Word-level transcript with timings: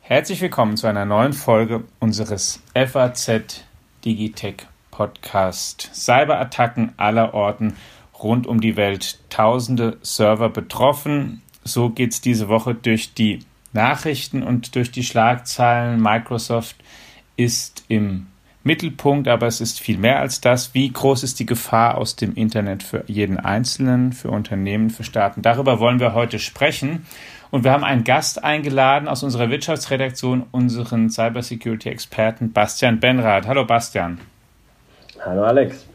Herzlich 0.00 0.40
willkommen 0.42 0.76
zu 0.76 0.86
einer 0.86 1.04
neuen 1.04 1.32
Folge 1.32 1.82
unseres 1.98 2.62
FAZ 2.74 3.64
Digitech 4.04 4.66
Podcast. 4.90 5.90
Cyberattacken 5.92 6.92
aller 6.98 7.34
Orten 7.34 7.74
rund 8.22 8.46
um 8.46 8.60
die 8.60 8.76
Welt. 8.76 9.18
Tausende 9.28 9.98
Server 10.02 10.50
betroffen. 10.50 11.42
So 11.64 11.90
geht 11.90 12.12
es 12.12 12.20
diese 12.20 12.48
Woche 12.48 12.74
durch 12.74 13.14
die 13.14 13.40
Nachrichten 13.72 14.42
und 14.42 14.76
durch 14.76 14.92
die 14.92 15.02
Schlagzeilen. 15.02 16.00
Microsoft 16.00 16.76
ist 17.36 17.84
im 17.88 18.28
Mittelpunkt, 18.64 19.28
aber 19.28 19.46
es 19.46 19.60
ist 19.60 19.78
viel 19.78 19.98
mehr 19.98 20.20
als 20.20 20.40
das. 20.40 20.72
Wie 20.72 20.90
groß 20.90 21.22
ist 21.22 21.38
die 21.38 21.46
Gefahr 21.46 21.98
aus 21.98 22.16
dem 22.16 22.34
Internet 22.34 22.82
für 22.82 23.04
jeden 23.06 23.38
Einzelnen, 23.38 24.12
für 24.12 24.30
Unternehmen, 24.30 24.88
für 24.90 25.04
Staaten? 25.04 25.42
Darüber 25.42 25.80
wollen 25.80 26.00
wir 26.00 26.14
heute 26.14 26.38
sprechen. 26.38 27.06
Und 27.50 27.62
wir 27.62 27.70
haben 27.70 27.84
einen 27.84 28.04
Gast 28.04 28.42
eingeladen 28.42 29.06
aus 29.06 29.22
unserer 29.22 29.50
Wirtschaftsredaktion, 29.50 30.46
unseren 30.50 31.10
Cybersecurity-Experten 31.10 32.52
Bastian 32.52 32.98
Benrath. 32.98 33.46
Hallo 33.46 33.64
Bastian. 33.64 34.18
Hallo 35.24 35.44
Alex. 35.44 35.86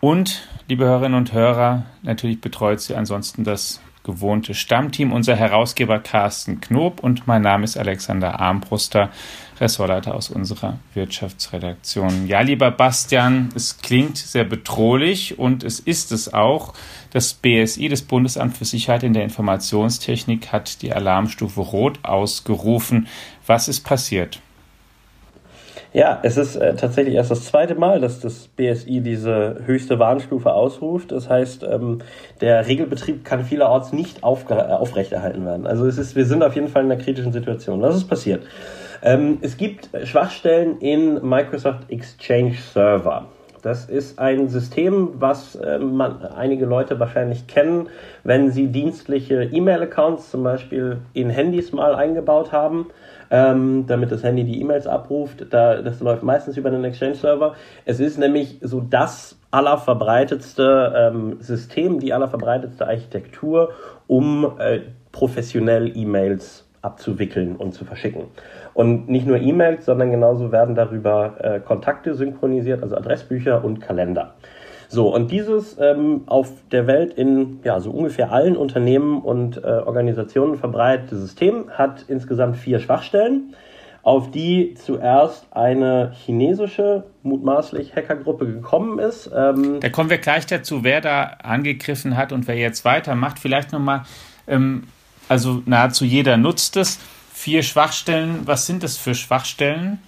Und, 0.00 0.46
liebe 0.68 0.84
Hörerinnen 0.84 1.18
und 1.18 1.32
Hörer, 1.32 1.86
natürlich 2.02 2.40
betreut 2.40 2.80
Sie 2.80 2.94
ansonsten 2.94 3.44
das 3.44 3.80
gewohnte 4.06 4.54
Stammteam, 4.54 5.12
unser 5.12 5.36
Herausgeber 5.36 5.98
Carsten 5.98 6.60
Knob 6.60 7.00
und 7.00 7.26
mein 7.26 7.42
Name 7.42 7.64
ist 7.64 7.76
Alexander 7.76 8.40
Armbruster, 8.40 9.10
Ressortleiter 9.60 10.14
aus 10.14 10.30
unserer 10.30 10.78
Wirtschaftsredaktion. 10.94 12.26
Ja, 12.26 12.40
lieber 12.40 12.70
Bastian, 12.70 13.50
es 13.54 13.78
klingt 13.78 14.16
sehr 14.16 14.44
bedrohlich 14.44 15.38
und 15.38 15.64
es 15.64 15.80
ist 15.80 16.12
es 16.12 16.32
auch. 16.32 16.72
Das 17.10 17.34
BSI, 17.34 17.88
das 17.88 18.02
Bundesamt 18.02 18.56
für 18.56 18.64
Sicherheit 18.64 19.02
in 19.02 19.12
der 19.12 19.24
Informationstechnik, 19.24 20.52
hat 20.52 20.82
die 20.82 20.92
Alarmstufe 20.92 21.60
Rot 21.60 21.98
ausgerufen. 22.04 23.08
Was 23.46 23.68
ist 23.68 23.80
passiert? 23.80 24.40
Ja, 25.92 26.18
es 26.22 26.36
ist 26.36 26.56
äh, 26.56 26.74
tatsächlich 26.74 27.14
erst 27.14 27.30
das 27.30 27.44
zweite 27.44 27.74
Mal, 27.74 28.00
dass 28.00 28.20
das 28.20 28.48
BSI 28.48 29.00
diese 29.00 29.60
höchste 29.64 29.98
Warnstufe 29.98 30.52
ausruft. 30.52 31.12
Das 31.12 31.28
heißt, 31.28 31.62
ähm, 31.62 32.00
der 32.40 32.66
Regelbetrieb 32.66 33.24
kann 33.24 33.44
vielerorts 33.44 33.92
nicht 33.92 34.22
aufrechterhalten 34.22 35.46
werden. 35.46 35.66
Also 35.66 35.86
es 35.86 35.98
ist, 35.98 36.16
wir 36.16 36.26
sind 36.26 36.42
auf 36.42 36.54
jeden 36.54 36.68
Fall 36.68 36.84
in 36.84 36.92
einer 36.92 37.00
kritischen 37.00 37.32
Situation. 37.32 37.80
Was 37.80 37.96
ist 37.96 38.08
passiert? 38.08 38.42
Ähm, 39.02 39.38
es 39.40 39.56
gibt 39.56 39.88
Schwachstellen 40.04 40.78
in 40.80 41.26
Microsoft 41.26 41.90
Exchange 41.90 42.54
Server. 42.54 43.26
Das 43.62 43.86
ist 43.86 44.18
ein 44.18 44.48
System, 44.48 45.14
was 45.14 45.56
äh, 45.56 45.78
man, 45.78 46.22
einige 46.22 46.66
Leute 46.66 47.00
wahrscheinlich 47.00 47.46
kennen, 47.46 47.88
wenn 48.22 48.50
sie 48.52 48.68
dienstliche 48.68 49.42
E-Mail-Accounts 49.42 50.30
zum 50.30 50.44
Beispiel 50.44 50.98
in 51.14 51.30
Handys 51.30 51.72
mal 51.72 51.94
eingebaut 51.94 52.52
haben 52.52 52.86
ähm, 53.30 53.84
damit 53.86 54.12
das 54.12 54.22
Handy 54.22 54.44
die 54.44 54.60
E-Mails 54.60 54.86
abruft. 54.86 55.46
Da, 55.50 55.82
das 55.82 56.00
läuft 56.00 56.22
meistens 56.22 56.56
über 56.56 56.68
einen 56.68 56.84
Exchange-Server. 56.84 57.54
Es 57.84 58.00
ist 58.00 58.18
nämlich 58.18 58.58
so 58.60 58.80
das 58.80 59.38
allerverbreitetste 59.50 60.92
ähm, 60.96 61.36
System, 61.40 61.98
die 61.98 62.12
allerverbreitetste 62.12 62.86
Architektur, 62.86 63.70
um 64.06 64.52
äh, 64.58 64.80
professionell 65.12 65.96
E-Mails 65.96 66.66
abzuwickeln 66.82 67.56
und 67.56 67.72
zu 67.72 67.84
verschicken. 67.84 68.24
Und 68.74 69.08
nicht 69.08 69.26
nur 69.26 69.38
E-Mails, 69.38 69.86
sondern 69.86 70.10
genauso 70.10 70.52
werden 70.52 70.74
darüber 70.74 71.34
äh, 71.40 71.60
Kontakte 71.60 72.14
synchronisiert, 72.14 72.82
also 72.82 72.96
Adressbücher 72.96 73.64
und 73.64 73.80
Kalender. 73.80 74.34
So, 74.88 75.12
und 75.12 75.30
dieses 75.30 75.76
ähm, 75.80 76.22
auf 76.26 76.52
der 76.70 76.86
Welt 76.86 77.14
in 77.14 77.60
ja, 77.64 77.80
so 77.80 77.90
ungefähr 77.90 78.32
allen 78.32 78.56
Unternehmen 78.56 79.20
und 79.20 79.58
äh, 79.58 79.66
Organisationen 79.66 80.56
verbreitete 80.56 81.16
System 81.16 81.70
hat 81.70 82.04
insgesamt 82.08 82.56
vier 82.56 82.78
Schwachstellen, 82.78 83.54
auf 84.02 84.30
die 84.30 84.74
zuerst 84.74 85.46
eine 85.50 86.12
chinesische, 86.24 87.04
mutmaßlich 87.24 87.96
Hackergruppe 87.96 88.46
gekommen 88.46 89.00
ist. 89.00 89.28
Ähm, 89.34 89.80
da 89.80 89.88
kommen 89.88 90.10
wir 90.10 90.18
gleich 90.18 90.46
dazu, 90.46 90.84
wer 90.84 91.00
da 91.00 91.24
angegriffen 91.42 92.16
hat 92.16 92.30
und 92.30 92.46
wer 92.46 92.56
jetzt 92.56 92.84
weitermacht. 92.84 93.40
Vielleicht 93.40 93.72
nochmal, 93.72 94.02
ähm, 94.46 94.84
also 95.28 95.62
nahezu 95.66 96.04
jeder 96.04 96.36
nutzt 96.36 96.76
es. 96.76 97.00
Vier 97.32 97.64
Schwachstellen, 97.64 98.42
was 98.44 98.66
sind 98.66 98.84
das 98.84 98.96
für 98.96 99.14
Schwachstellen? 99.14 99.98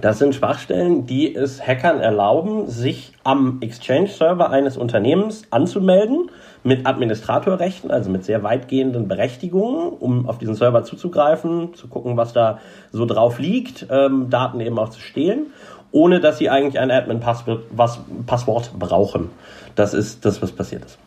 Das 0.00 0.18
sind 0.18 0.34
Schwachstellen, 0.34 1.06
die 1.06 1.34
es 1.34 1.64
Hackern 1.66 2.00
erlauben, 2.00 2.68
sich 2.68 3.12
am 3.24 3.58
Exchange-Server 3.60 4.50
eines 4.50 4.76
Unternehmens 4.76 5.44
anzumelden 5.50 6.30
mit 6.64 6.86
Administratorrechten, 6.86 7.90
also 7.90 8.10
mit 8.10 8.24
sehr 8.24 8.42
weitgehenden 8.42 9.08
Berechtigungen, 9.08 9.88
um 9.88 10.28
auf 10.28 10.38
diesen 10.38 10.54
Server 10.54 10.84
zuzugreifen, 10.84 11.74
zu 11.74 11.88
gucken, 11.88 12.16
was 12.16 12.32
da 12.32 12.58
so 12.92 13.06
drauf 13.06 13.38
liegt, 13.38 13.86
ähm, 13.90 14.30
Daten 14.30 14.60
eben 14.60 14.78
auch 14.78 14.90
zu 14.90 15.00
stehlen, 15.00 15.46
ohne 15.90 16.20
dass 16.20 16.38
sie 16.38 16.48
eigentlich 16.48 16.78
ein 16.78 16.90
Admin-Passwort 16.90 18.78
brauchen. 18.78 19.30
Das 19.74 19.94
ist 19.94 20.24
das, 20.24 20.42
was 20.42 20.52
passiert 20.52 20.84
ist. 20.84 20.98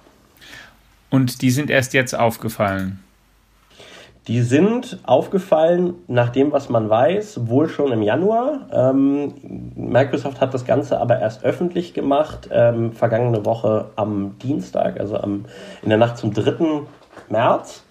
Und 1.09 1.42
die 1.42 1.52
sind 1.52 1.69
erst 1.69 1.94
jetzt 1.94 2.18
aufgefallen. 2.18 3.00
Die 4.28 4.41
sind 4.41 4.97
aufgefallen, 5.06 5.94
nach 6.08 6.30
dem, 6.30 6.52
was 6.52 6.68
man 6.69 6.90
weiß, 6.90 7.47
wohl 7.47 7.69
schon 7.69 7.91
im 7.91 8.02
Januar. 8.02 8.68
Ähm, 8.74 9.36
Microsoft 9.75 10.41
hat 10.41 10.52
das 10.53 10.66
Ganze 10.66 11.00
aber 11.00 11.19
erst 11.19 11.46
öffentlich 11.46 11.94
gemacht, 11.94 12.50
ähm, 12.52 12.91
vergangene 12.91 13.46
Woche 13.46 13.91
am 13.96 14.40
Dienstag, 14.40 15.00
also 15.00 15.18
am, 15.18 15.46
in 15.84 15.90
der 15.90 16.00
Nacht 16.00 16.18
zum 16.18 16.34
3. 16.34 16.81
März, 17.30 17.84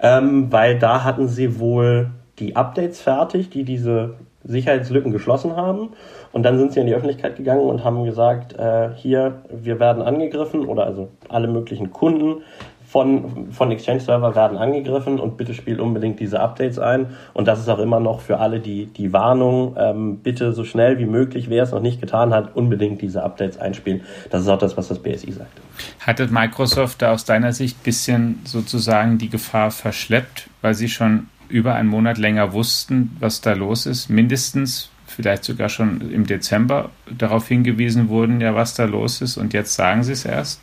ähm, 0.00 0.52
weil 0.52 0.78
da 0.78 1.02
hatten 1.02 1.26
sie 1.26 1.58
wohl 1.58 2.10
die 2.38 2.54
Updates 2.54 3.00
fertig, 3.00 3.50
die 3.50 3.64
diese 3.64 4.14
Sicherheitslücken 4.44 5.10
geschlossen 5.10 5.56
haben. 5.56 5.90
Und 6.32 6.44
dann 6.44 6.56
sind 6.56 6.72
sie 6.72 6.80
in 6.80 6.86
die 6.86 6.94
Öffentlichkeit 6.94 7.36
gegangen 7.36 7.68
und 7.68 7.82
haben 7.82 8.04
gesagt, 8.04 8.56
äh, 8.56 8.90
hier, 8.94 9.42
wir 9.50 9.80
werden 9.80 10.02
angegriffen 10.02 10.66
oder 10.66 10.84
also 10.84 11.08
alle 11.28 11.48
möglichen 11.48 11.92
Kunden 11.92 12.42
von, 12.90 13.52
von 13.52 13.70
Exchange-Server 13.70 14.34
werden 14.34 14.58
angegriffen 14.58 15.20
und 15.20 15.36
bitte 15.36 15.54
spielt 15.54 15.78
unbedingt 15.78 16.18
diese 16.18 16.40
Updates 16.40 16.80
ein. 16.80 17.06
Und 17.34 17.46
das 17.46 17.60
ist 17.60 17.68
auch 17.68 17.78
immer 17.78 18.00
noch 18.00 18.20
für 18.20 18.38
alle 18.38 18.58
die, 18.58 18.86
die 18.86 19.12
Warnung, 19.12 19.76
ähm, 19.78 20.16
bitte 20.18 20.52
so 20.52 20.64
schnell 20.64 20.98
wie 20.98 21.06
möglich, 21.06 21.48
wer 21.48 21.62
es 21.62 21.70
noch 21.70 21.82
nicht 21.82 22.00
getan 22.00 22.34
hat, 22.34 22.56
unbedingt 22.56 23.00
diese 23.00 23.22
Updates 23.22 23.58
einspielen. 23.58 24.00
Das 24.30 24.42
ist 24.42 24.48
auch 24.48 24.58
das, 24.58 24.76
was 24.76 24.88
das 24.88 24.98
BSI 24.98 25.30
sagt. 25.30 25.60
Hatte 26.00 26.26
Microsoft 26.26 27.00
da 27.00 27.12
aus 27.12 27.24
deiner 27.24 27.52
Sicht 27.52 27.78
ein 27.78 27.84
bisschen 27.84 28.40
sozusagen 28.42 29.18
die 29.18 29.28
Gefahr 29.28 29.70
verschleppt, 29.70 30.50
weil 30.60 30.74
sie 30.74 30.88
schon 30.88 31.28
über 31.48 31.74
einen 31.74 31.88
Monat 31.88 32.18
länger 32.18 32.52
wussten, 32.52 33.16
was 33.20 33.40
da 33.40 33.52
los 33.52 33.86
ist, 33.86 34.08
mindestens 34.08 34.90
vielleicht 35.06 35.44
sogar 35.44 35.68
schon 35.68 36.10
im 36.10 36.26
Dezember 36.26 36.90
darauf 37.08 37.46
hingewiesen 37.46 38.08
wurden, 38.08 38.40
ja, 38.40 38.56
was 38.56 38.74
da 38.74 38.84
los 38.84 39.20
ist 39.20 39.36
und 39.36 39.52
jetzt 39.52 39.74
sagen 39.74 40.02
sie 40.02 40.12
es 40.12 40.24
erst? 40.24 40.60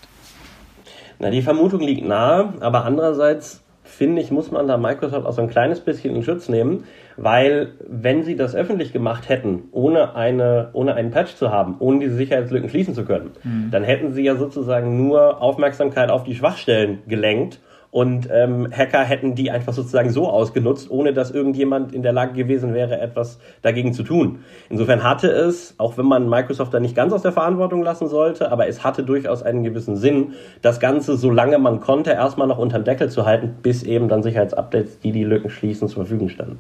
Na, 1.19 1.29
die 1.29 1.41
Vermutung 1.41 1.81
liegt 1.81 2.05
nahe, 2.05 2.53
aber 2.59 2.85
andererseits 2.85 3.63
finde 3.83 4.21
ich, 4.21 4.31
muss 4.31 4.51
man 4.51 4.67
da 4.67 4.77
Microsoft 4.77 5.25
auch 5.25 5.31
so 5.31 5.41
ein 5.41 5.49
kleines 5.49 5.79
bisschen 5.79 6.15
in 6.15 6.23
Schutz 6.23 6.49
nehmen, 6.49 6.83
weil 7.15 7.69
wenn 7.87 8.23
sie 8.23 8.35
das 8.35 8.53
öffentlich 8.53 8.93
gemacht 8.93 9.29
hätten, 9.29 9.63
ohne 9.71 10.15
eine, 10.15 10.69
ohne 10.73 10.93
einen 10.93 11.11
Patch 11.11 11.35
zu 11.35 11.51
haben, 11.51 11.75
ohne 11.79 11.99
diese 11.99 12.15
Sicherheitslücken 12.15 12.69
schließen 12.69 12.93
zu 12.93 13.05
können, 13.05 13.31
mhm. 13.43 13.69
dann 13.71 13.83
hätten 13.83 14.13
sie 14.13 14.23
ja 14.23 14.35
sozusagen 14.35 15.07
nur 15.07 15.41
Aufmerksamkeit 15.41 16.11
auf 16.11 16.23
die 16.23 16.35
Schwachstellen 16.35 16.99
gelenkt 17.07 17.59
und 17.97 18.29
ähm, 18.31 18.67
Hacker 18.71 19.03
hätten 19.03 19.33
die 19.33 19.49
einfach 19.49 19.73
sozusagen 19.73 20.11
so 20.11 20.29
ausgenutzt, 20.29 20.91
ohne 20.91 21.13
dass 21.13 21.31
irgendjemand 21.31 21.95
in 21.95 22.03
der 22.03 22.13
Lage 22.13 22.33
gewesen 22.33 22.75
wäre, 22.75 22.99
etwas 22.99 23.39
dagegen 23.63 23.91
zu 23.91 24.03
tun. 24.03 24.43
Insofern 24.69 25.01
hatte 25.01 25.31
es, 25.31 25.73
auch 25.79 25.97
wenn 25.97 26.05
man 26.05 26.29
Microsoft 26.29 26.71
da 26.75 26.79
nicht 26.79 26.95
ganz 26.95 27.11
aus 27.11 27.23
der 27.23 27.31
Verantwortung 27.31 27.81
lassen 27.81 28.07
sollte, 28.07 28.51
aber 28.51 28.67
es 28.67 28.83
hatte 28.83 29.01
durchaus 29.01 29.41
einen 29.41 29.63
gewissen 29.63 29.97
Sinn, 29.97 30.35
das 30.61 30.79
Ganze, 30.79 31.17
solange 31.17 31.57
man 31.57 31.79
konnte, 31.79 32.11
erstmal 32.11 32.45
noch 32.45 32.59
unterm 32.59 32.83
Deckel 32.83 33.09
zu 33.09 33.25
halten, 33.25 33.55
bis 33.63 33.81
eben 33.81 34.09
dann 34.09 34.21
Sicherheitsupdates, 34.21 34.99
die 34.99 35.11
die 35.11 35.23
Lücken 35.23 35.49
schließen, 35.49 35.87
zur 35.87 36.03
Verfügung 36.03 36.29
standen. 36.29 36.59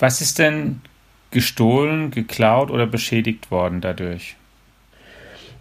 Was 0.00 0.20
ist 0.20 0.40
denn 0.40 0.80
gestohlen, 1.30 2.10
geklaut 2.10 2.72
oder 2.72 2.88
beschädigt 2.88 3.52
worden 3.52 3.80
dadurch? 3.80 4.34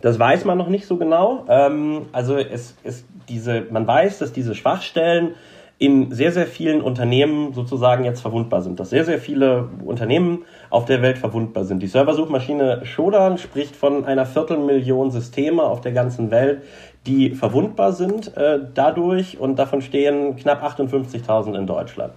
Das 0.01 0.17
weiß 0.17 0.45
man 0.45 0.57
noch 0.57 0.67
nicht 0.67 0.87
so 0.87 0.97
genau. 0.97 1.45
Ähm, 1.47 2.07
also 2.11 2.37
es, 2.37 2.75
es 2.83 3.05
diese, 3.29 3.65
man 3.69 3.87
weiß, 3.87 4.19
dass 4.19 4.33
diese 4.33 4.55
Schwachstellen 4.55 5.35
in 5.81 6.11
sehr, 6.11 6.31
sehr 6.31 6.45
vielen 6.45 6.79
Unternehmen 6.79 7.53
sozusagen 7.53 8.03
jetzt 8.03 8.21
verwundbar 8.21 8.61
sind, 8.61 8.79
dass 8.79 8.91
sehr, 8.91 9.03
sehr 9.03 9.17
viele 9.17 9.67
Unternehmen 9.83 10.45
auf 10.69 10.85
der 10.85 11.01
Welt 11.01 11.17
verwundbar 11.17 11.65
sind. 11.65 11.81
Die 11.81 11.87
Serversuchmaschine 11.87 12.85
Shodan 12.85 13.39
spricht 13.39 13.75
von 13.75 14.05
einer 14.05 14.27
Viertelmillion 14.27 15.09
Systeme 15.09 15.63
auf 15.63 15.81
der 15.81 15.91
ganzen 15.91 16.29
Welt, 16.29 16.61
die 17.07 17.31
verwundbar 17.31 17.93
sind 17.93 18.37
äh, 18.37 18.59
dadurch 18.75 19.39
und 19.39 19.57
davon 19.57 19.81
stehen 19.81 20.35
knapp 20.35 20.63
58.000 20.63 21.57
in 21.57 21.65
Deutschland. 21.65 22.13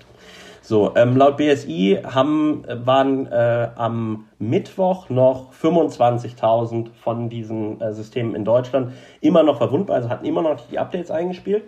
So, 0.67 0.93
ähm, 0.97 1.15
laut 1.15 1.37
BSI 1.37 1.99
haben, 2.05 2.65
waren 2.67 3.27
äh, 3.27 3.69
am 3.77 4.25
Mittwoch 4.39 5.11
noch 5.11 5.53
25.000 5.53 6.87
von 7.03 7.29
diesen 7.29 7.83
äh, 7.83 7.93
Systemen 7.93 8.35
in 8.35 8.47
Deutschland 8.47 8.93
immer 9.21 9.43
noch 9.43 9.59
verwundbar, 9.59 9.97
also 9.97 10.09
hatten 10.09 10.25
immer 10.25 10.41
noch 10.41 10.67
die 10.71 10.79
Updates 10.79 11.11
eingespielt. 11.11 11.65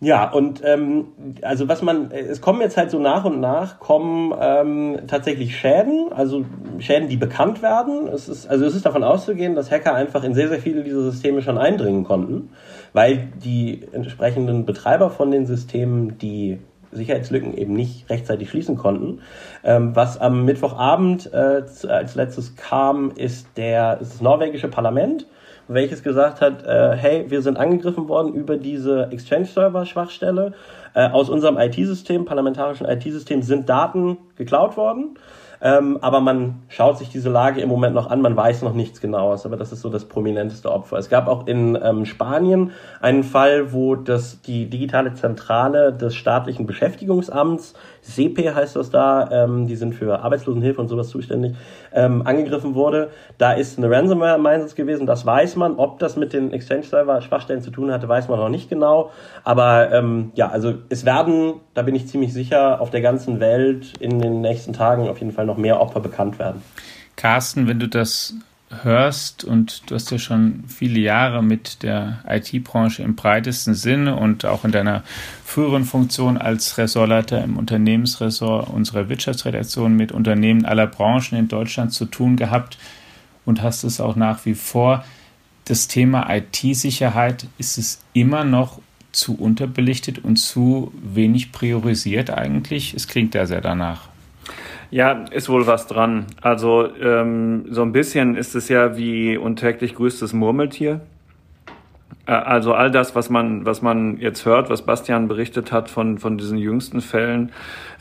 Ja, 0.00 0.30
und 0.30 0.60
ähm, 0.62 1.06
also 1.40 1.68
was 1.68 1.80
man, 1.80 2.10
es 2.10 2.42
kommen 2.42 2.60
jetzt 2.60 2.76
halt 2.76 2.90
so 2.90 2.98
nach 2.98 3.24
und 3.24 3.40
nach 3.40 3.78
kommen 3.80 4.34
ähm, 4.38 4.98
tatsächlich 5.06 5.56
Schäden, 5.56 6.12
also 6.12 6.44
Schäden, 6.80 7.08
die 7.08 7.16
bekannt 7.16 7.62
werden. 7.62 8.08
Es 8.08 8.28
ist, 8.28 8.46
also 8.46 8.66
es 8.66 8.74
ist 8.74 8.84
davon 8.84 9.04
auszugehen, 9.04 9.54
dass 9.54 9.70
Hacker 9.70 9.94
einfach 9.94 10.22
in 10.22 10.34
sehr, 10.34 10.48
sehr 10.48 10.58
viele 10.58 10.82
dieser 10.82 11.00
Systeme 11.00 11.40
schon 11.40 11.56
eindringen 11.56 12.04
konnten, 12.04 12.50
weil 12.92 13.28
die 13.42 13.86
entsprechenden 13.92 14.66
Betreiber 14.66 15.08
von 15.08 15.30
den 15.30 15.46
Systemen 15.46 16.18
die 16.18 16.58
Sicherheitslücken 16.92 17.56
eben 17.56 17.74
nicht 17.74 18.08
rechtzeitig 18.10 18.50
schließen 18.50 18.76
konnten. 18.76 19.20
Ähm, 19.64 19.96
was 19.96 20.20
am 20.20 20.44
Mittwochabend 20.44 21.32
äh, 21.32 21.62
als 21.88 22.14
letztes 22.14 22.56
kam, 22.56 23.10
ist, 23.10 23.48
der, 23.56 23.98
ist 24.00 24.14
das 24.14 24.20
norwegische 24.20 24.68
Parlament 24.68 25.26
welches 25.68 26.02
gesagt 26.02 26.40
hat, 26.40 26.64
äh, 26.64 26.96
hey, 26.96 27.30
wir 27.30 27.42
sind 27.42 27.56
angegriffen 27.56 28.08
worden 28.08 28.34
über 28.34 28.56
diese 28.56 29.08
Exchange-Server-Schwachstelle. 29.10 30.52
Äh, 30.94 31.08
aus 31.08 31.30
unserem 31.30 31.56
IT-System, 31.58 32.24
parlamentarischen 32.24 32.86
IT-System, 32.86 33.42
sind 33.42 33.68
Daten 33.68 34.18
geklaut 34.36 34.76
worden. 34.76 35.16
Ähm, 35.62 35.98
aber 36.00 36.20
man 36.20 36.62
schaut 36.68 36.98
sich 36.98 37.08
diese 37.08 37.30
Lage 37.30 37.60
im 37.60 37.68
Moment 37.68 37.94
noch 37.94 38.10
an, 38.10 38.20
man 38.20 38.36
weiß 38.36 38.62
noch 38.62 38.74
nichts 38.74 39.00
genaues, 39.00 39.46
aber 39.46 39.56
das 39.56 39.70
ist 39.70 39.80
so 39.80 39.88
das 39.88 40.04
prominenteste 40.06 40.70
Opfer. 40.70 40.98
Es 40.98 41.08
gab 41.08 41.28
auch 41.28 41.46
in 41.46 41.78
ähm, 41.80 42.04
Spanien 42.04 42.72
einen 43.00 43.22
Fall, 43.22 43.72
wo 43.72 43.94
das, 43.94 44.42
die 44.42 44.68
digitale 44.68 45.14
Zentrale 45.14 45.92
des 45.92 46.16
staatlichen 46.16 46.66
Beschäftigungsamts 46.66 47.74
SEPE 48.02 48.54
heißt 48.54 48.74
das 48.74 48.90
da, 48.90 49.28
ähm, 49.30 49.66
die 49.68 49.76
sind 49.76 49.94
für 49.94 50.20
Arbeitslosenhilfe 50.20 50.80
und 50.80 50.88
sowas 50.88 51.08
zuständig, 51.08 51.54
ähm, 51.94 52.26
angegriffen 52.26 52.74
wurde. 52.74 53.10
Da 53.38 53.52
ist 53.52 53.78
eine 53.78 53.88
Ransomware 53.90 54.34
im 54.34 54.44
Einsatz 54.44 54.74
gewesen, 54.74 55.06
das 55.06 55.24
weiß 55.24 55.54
man. 55.54 55.76
Ob 55.76 56.00
das 56.00 56.16
mit 56.16 56.32
den 56.32 56.52
Exchange-Server-Schwachstellen 56.52 57.62
zu 57.62 57.70
tun 57.70 57.92
hatte, 57.92 58.08
weiß 58.08 58.28
man 58.28 58.40
noch 58.40 58.48
nicht 58.48 58.68
genau. 58.68 59.10
Aber 59.44 59.92
ähm, 59.92 60.32
ja, 60.34 60.48
also 60.48 60.74
es 60.88 61.04
werden, 61.04 61.54
da 61.74 61.82
bin 61.82 61.94
ich 61.94 62.08
ziemlich 62.08 62.32
sicher, 62.32 62.80
auf 62.80 62.90
der 62.90 63.02
ganzen 63.02 63.38
Welt 63.38 63.92
in 64.00 64.18
den 64.18 64.40
nächsten 64.40 64.72
Tagen 64.72 65.08
auf 65.08 65.20
jeden 65.20 65.32
Fall 65.32 65.46
noch 65.46 65.51
mehr 65.56 65.80
Opfer 65.80 66.00
bekannt 66.00 66.38
werden. 66.38 66.62
Carsten, 67.16 67.66
wenn 67.66 67.78
du 67.78 67.88
das 67.88 68.34
hörst 68.82 69.44
und 69.44 69.90
du 69.90 69.94
hast 69.94 70.10
ja 70.10 70.18
schon 70.18 70.64
viele 70.66 70.98
Jahre 70.98 71.42
mit 71.42 71.82
der 71.82 72.24
IT-Branche 72.26 73.02
im 73.02 73.14
breitesten 73.14 73.74
Sinne 73.74 74.16
und 74.16 74.44
auch 74.44 74.64
in 74.64 74.72
deiner 74.72 75.02
früheren 75.44 75.84
Funktion 75.84 76.38
als 76.38 76.78
Ressortleiter 76.78 77.42
im 77.44 77.58
Unternehmensressort 77.58 78.70
unserer 78.70 79.08
Wirtschaftsredaktion 79.08 79.94
mit 79.94 80.12
Unternehmen 80.12 80.64
aller 80.64 80.86
Branchen 80.86 81.38
in 81.38 81.48
Deutschland 81.48 81.92
zu 81.92 82.06
tun 82.06 82.36
gehabt 82.36 82.78
und 83.44 83.62
hast 83.62 83.84
es 83.84 84.00
auch 84.00 84.16
nach 84.16 84.44
wie 84.46 84.54
vor. 84.54 85.04
Das 85.66 85.88
Thema 85.88 86.34
IT-Sicherheit 86.34 87.46
ist 87.58 87.78
es 87.78 88.00
immer 88.14 88.44
noch 88.44 88.80
zu 89.12 89.36
unterbelichtet 89.36 90.24
und 90.24 90.36
zu 90.36 90.92
wenig 91.02 91.52
priorisiert 91.52 92.30
eigentlich. 92.30 92.94
Es 92.94 93.06
klingt 93.06 93.34
ja 93.34 93.46
sehr 93.46 93.60
danach. 93.60 94.08
Ja, 94.92 95.24
ist 95.30 95.48
wohl 95.48 95.66
was 95.66 95.86
dran. 95.86 96.26
Also 96.42 96.86
ähm, 97.00 97.64
so 97.70 97.80
ein 97.80 97.92
bisschen 97.92 98.36
ist 98.36 98.54
es 98.54 98.68
ja 98.68 98.94
wie 98.98 99.38
untäglich 99.38 99.94
grüßtes 99.94 100.34
Murmeltier. 100.34 101.00
Äh, 102.26 102.32
also 102.32 102.74
all 102.74 102.90
das, 102.90 103.16
was 103.16 103.30
man, 103.30 103.64
was 103.64 103.80
man 103.80 104.18
jetzt 104.18 104.44
hört, 104.44 104.68
was 104.68 104.82
Bastian 104.82 105.28
berichtet 105.28 105.72
hat 105.72 105.88
von, 105.88 106.18
von 106.18 106.36
diesen 106.36 106.58
jüngsten 106.58 107.00
Fällen, 107.00 107.52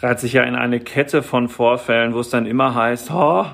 reiht 0.01 0.19
sich 0.19 0.33
ja 0.33 0.43
in 0.43 0.55
eine 0.55 0.81
Kette 0.81 1.23
von 1.23 1.47
Vorfällen, 1.47 2.13
wo 2.13 2.19
es 2.19 2.29
dann 2.29 2.45
immer 2.45 2.75
heißt, 2.75 3.09
oh, 3.13 3.45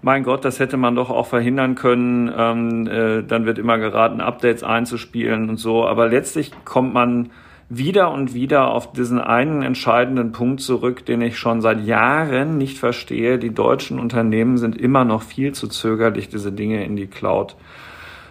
mein 0.00 0.22
Gott, 0.22 0.44
das 0.44 0.60
hätte 0.60 0.76
man 0.76 0.94
doch 0.94 1.10
auch 1.10 1.26
verhindern 1.26 1.74
können. 1.74 2.32
Ähm, 2.36 2.86
äh, 2.86 3.24
dann 3.24 3.46
wird 3.46 3.58
immer 3.58 3.78
geraten, 3.78 4.20
Updates 4.20 4.62
einzuspielen 4.62 5.50
und 5.50 5.56
so. 5.56 5.84
Aber 5.88 6.06
letztlich 6.06 6.52
kommt 6.64 6.94
man 6.94 7.30
wieder 7.68 8.12
und 8.12 8.32
wieder 8.32 8.68
auf 8.68 8.92
diesen 8.92 9.20
einen 9.20 9.62
entscheidenden 9.62 10.32
Punkt 10.32 10.60
zurück, 10.60 11.04
den 11.04 11.20
ich 11.20 11.38
schon 11.38 11.60
seit 11.60 11.84
Jahren 11.84 12.58
nicht 12.58 12.78
verstehe. 12.78 13.38
Die 13.38 13.52
deutschen 13.52 13.98
Unternehmen 13.98 14.56
sind 14.56 14.76
immer 14.76 15.04
noch 15.04 15.22
viel 15.22 15.52
zu 15.52 15.66
zögerlich, 15.66 16.28
diese 16.28 16.52
Dinge 16.52 16.84
in 16.84 16.94
die 16.96 17.08
Cloud 17.08 17.56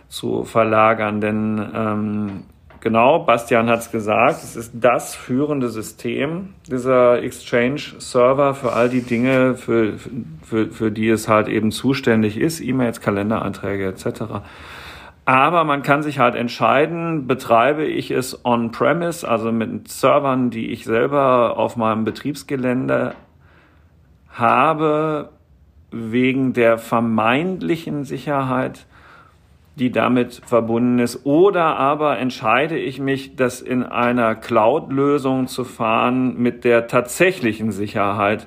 zu 0.07 0.45
verlagern. 0.45 1.19
Denn 1.19 1.61
ähm, 1.75 2.29
genau, 2.79 3.19
Bastian 3.19 3.69
hat 3.69 3.79
es 3.79 3.91
gesagt, 3.91 4.41
es 4.41 4.55
ist 4.55 4.71
das 4.73 5.15
führende 5.15 5.67
System, 5.67 6.53
dieser 6.71 7.21
Exchange-Server 7.21 8.53
für 8.53 8.71
all 8.71 8.87
die 8.87 9.01
Dinge, 9.01 9.55
für, 9.55 9.95
für, 10.43 10.67
für 10.67 10.91
die 10.91 11.09
es 11.09 11.27
halt 11.27 11.49
eben 11.49 11.73
zuständig 11.73 12.37
ist, 12.37 12.61
E-Mails, 12.61 13.01
Kalendereinträge 13.01 13.87
etc. 13.87 14.05
Aber 15.25 15.63
man 15.63 15.81
kann 15.81 16.03
sich 16.03 16.19
halt 16.19 16.35
entscheiden, 16.35 17.25
betreibe 17.25 17.83
ich 17.83 18.11
es 18.11 18.45
on-premise, 18.45 19.27
also 19.27 19.51
mit 19.51 19.87
Servern, 19.87 20.51
die 20.51 20.71
ich 20.71 20.85
selber 20.85 21.57
auf 21.57 21.77
meinem 21.77 22.03
Betriebsgelände 22.03 23.15
habe, 24.29 25.29
wegen 25.89 26.53
der 26.53 26.77
vermeintlichen 26.77 28.03
Sicherheit, 28.03 28.85
die 29.77 29.91
damit 29.91 30.41
verbunden 30.45 30.99
ist. 30.99 31.25
Oder 31.25 31.77
aber 31.77 32.19
entscheide 32.19 32.77
ich 32.77 32.99
mich, 32.99 33.35
das 33.35 33.61
in 33.61 33.81
einer 33.81 34.35
Cloud-Lösung 34.35 35.47
zu 35.47 35.63
fahren 35.63 36.37
mit 36.37 36.63
der 36.65 36.87
tatsächlichen 36.87 37.71
Sicherheit, 37.71 38.45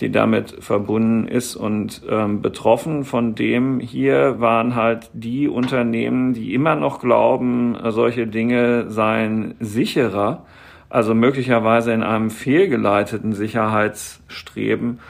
die 0.00 0.12
damit 0.12 0.56
verbunden 0.60 1.26
ist 1.26 1.56
und 1.56 2.02
ähm, 2.08 2.40
betroffen 2.40 3.04
von 3.04 3.34
dem 3.34 3.80
hier 3.80 4.40
waren 4.40 4.74
halt 4.74 5.10
die 5.12 5.48
Unternehmen, 5.48 6.34
die 6.34 6.54
immer 6.54 6.76
noch 6.76 7.00
glauben, 7.00 7.76
solche 7.88 8.26
Dinge 8.26 8.90
seien 8.90 9.54
sicherer, 9.58 10.44
also 10.88 11.14
möglicherweise 11.14 11.92
in 11.92 12.02
einem 12.02 12.30
fehlgeleiteten 12.30 13.32
Sicherheitsstreben, 13.32 15.00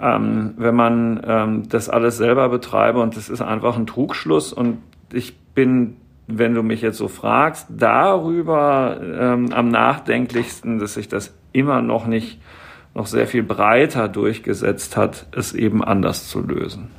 ähm, 0.00 0.54
wenn 0.56 0.74
man 0.74 1.20
ähm, 1.26 1.68
das 1.68 1.88
alles 1.88 2.16
selber 2.16 2.48
betreibe 2.48 3.00
und 3.00 3.16
das 3.16 3.28
ist 3.28 3.42
einfach 3.42 3.76
ein 3.76 3.86
Trugschluss 3.86 4.52
und 4.52 4.78
ich 5.12 5.36
bin 5.54 5.96
wenn 6.28 6.54
du 6.54 6.62
mich 6.62 6.82
jetzt 6.82 6.98
so 6.98 7.08
fragst, 7.08 7.66
darüber 7.70 9.00
ähm, 9.00 9.50
am 9.52 9.68
nachdenklichsten, 9.70 10.78
dass 10.78 10.94
sich 10.94 11.08
das 11.08 11.34
immer 11.52 11.80
noch 11.80 12.06
nicht 12.06 12.38
noch 12.98 13.06
sehr 13.06 13.28
viel 13.28 13.44
breiter 13.44 14.08
durchgesetzt 14.08 14.96
hat, 14.96 15.26
es 15.30 15.54
eben 15.54 15.84
anders 15.84 16.28
zu 16.28 16.40
lösen. 16.40 16.90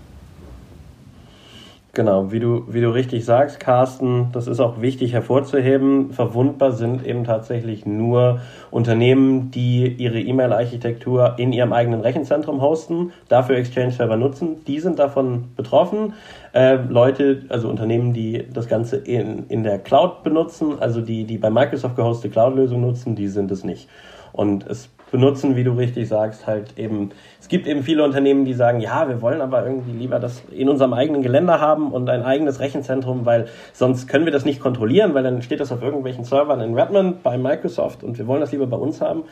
Genau, 1.92 2.32
wie 2.32 2.40
du, 2.40 2.64
wie 2.70 2.80
du 2.80 2.94
richtig 2.94 3.26
sagst, 3.26 3.60
Carsten, 3.60 4.30
das 4.32 4.48
ist 4.48 4.62
auch 4.62 4.80
wichtig 4.80 5.12
hervorzuheben. 5.12 6.14
Verwundbar 6.14 6.72
sind 6.72 7.06
eben 7.06 7.26
tatsächlich 7.26 7.86
nur 7.86 8.40
Unternehmen, 8.72 9.52
die 9.52 9.88
ihre 9.88 10.22
E-Mail-Architektur 10.22 11.34
in 11.38 11.52
ihrem 11.52 11.74
eigenen 11.74 12.00
Rechenzentrum 12.00 12.62
hosten, 12.62 13.12
dafür 13.28 13.58
Exchange-Server 13.58 14.16
nutzen. 14.16 14.64
Die 14.66 14.80
sind 14.80 15.00
davon 15.00 15.50
betroffen. 15.58 16.14
Äh, 16.54 16.76
Leute, 16.76 17.42
also 17.50 17.68
Unternehmen, 17.68 18.14
die 18.14 18.46
das 18.54 18.70
Ganze 18.70 18.96
in, 18.96 19.48
in 19.50 19.64
der 19.64 19.80
Cloud 19.80 20.24
benutzen, 20.24 20.80
also 20.80 21.02
die, 21.02 21.26
die 21.26 21.38
bei 21.38 21.50
Microsoft 21.50 21.98
gehostete 21.98 22.32
Cloud-Lösung 22.32 22.80
nutzen, 22.80 23.16
die 23.16 23.28
sind 23.28 23.52
es 23.52 23.66
nicht. 23.66 23.90
Und 24.32 24.66
es 24.68 24.90
benutzen, 25.12 25.56
wie 25.56 25.64
du 25.64 25.72
richtig 25.72 26.08
sagst, 26.08 26.48
halt 26.48 26.78
eben, 26.78 27.12
es 27.40 27.48
gibt 27.48 27.68
eben 27.68 27.84
viele 27.84 28.04
Unternehmen, 28.04 28.46
die 28.46 28.54
sagen, 28.54 28.80
ja, 28.80 29.08
wir 29.08 29.22
wollen 29.22 29.42
aber 29.42 29.66
irgendwie 29.66 29.92
lieber 29.92 30.20
das 30.20 30.44
in 30.52 30.70
unserem 30.70 30.94
eigenen 30.94 31.22
Gelände 31.22 31.60
haben 31.60 31.92
und 31.92 32.10
ein 32.10 32.24
eigenes 32.24 32.60
Rechenzentrum, 32.60 33.26
weil 33.26 33.48
sonst 33.74 34.08
können 34.08 34.26
wir 34.26 34.32
das 34.32 34.46
nicht 34.46 34.60
kontrollieren, 34.60 35.14
weil 35.14 35.24
dann 35.24 35.42
steht 35.42 35.60
das 35.60 35.72
auf 35.72 35.82
irgendwelchen 35.82 36.24
Servern 36.24 36.62
in 36.62 36.74
Redmond 36.74 37.24
bei 37.24 37.38
Microsoft 37.38 38.04
und 38.04 38.18
wir 38.18 38.28
wollen 38.28 38.42
das 38.42 38.52
lieber 38.52 38.68
bei 38.68 38.78
uns 38.78 39.02
haben. 39.02 39.24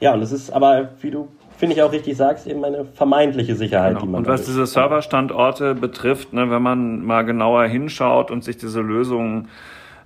Ja, 0.00 0.14
und 0.14 0.22
es 0.22 0.32
ist 0.32 0.50
aber, 0.52 0.90
wie 1.00 1.10
du 1.10 1.28
finde 1.56 1.76
ich 1.76 1.82
auch 1.82 1.92
richtig 1.92 2.16
sagst, 2.16 2.46
eben 2.46 2.64
eine 2.64 2.84
vermeintliche 2.84 3.54
Sicherheit, 3.54 3.90
genau. 3.90 4.00
die 4.00 4.08
man 4.08 4.18
Und 4.20 4.26
was 4.26 4.44
diese 4.44 4.66
Serverstandorte 4.66 5.74
betrifft, 5.74 6.32
ne, 6.32 6.50
wenn 6.50 6.62
man 6.62 7.04
mal 7.04 7.22
genauer 7.22 7.64
hinschaut 7.64 8.30
und 8.30 8.44
sich 8.44 8.56
diese 8.56 8.80
Lösungen 8.80 9.48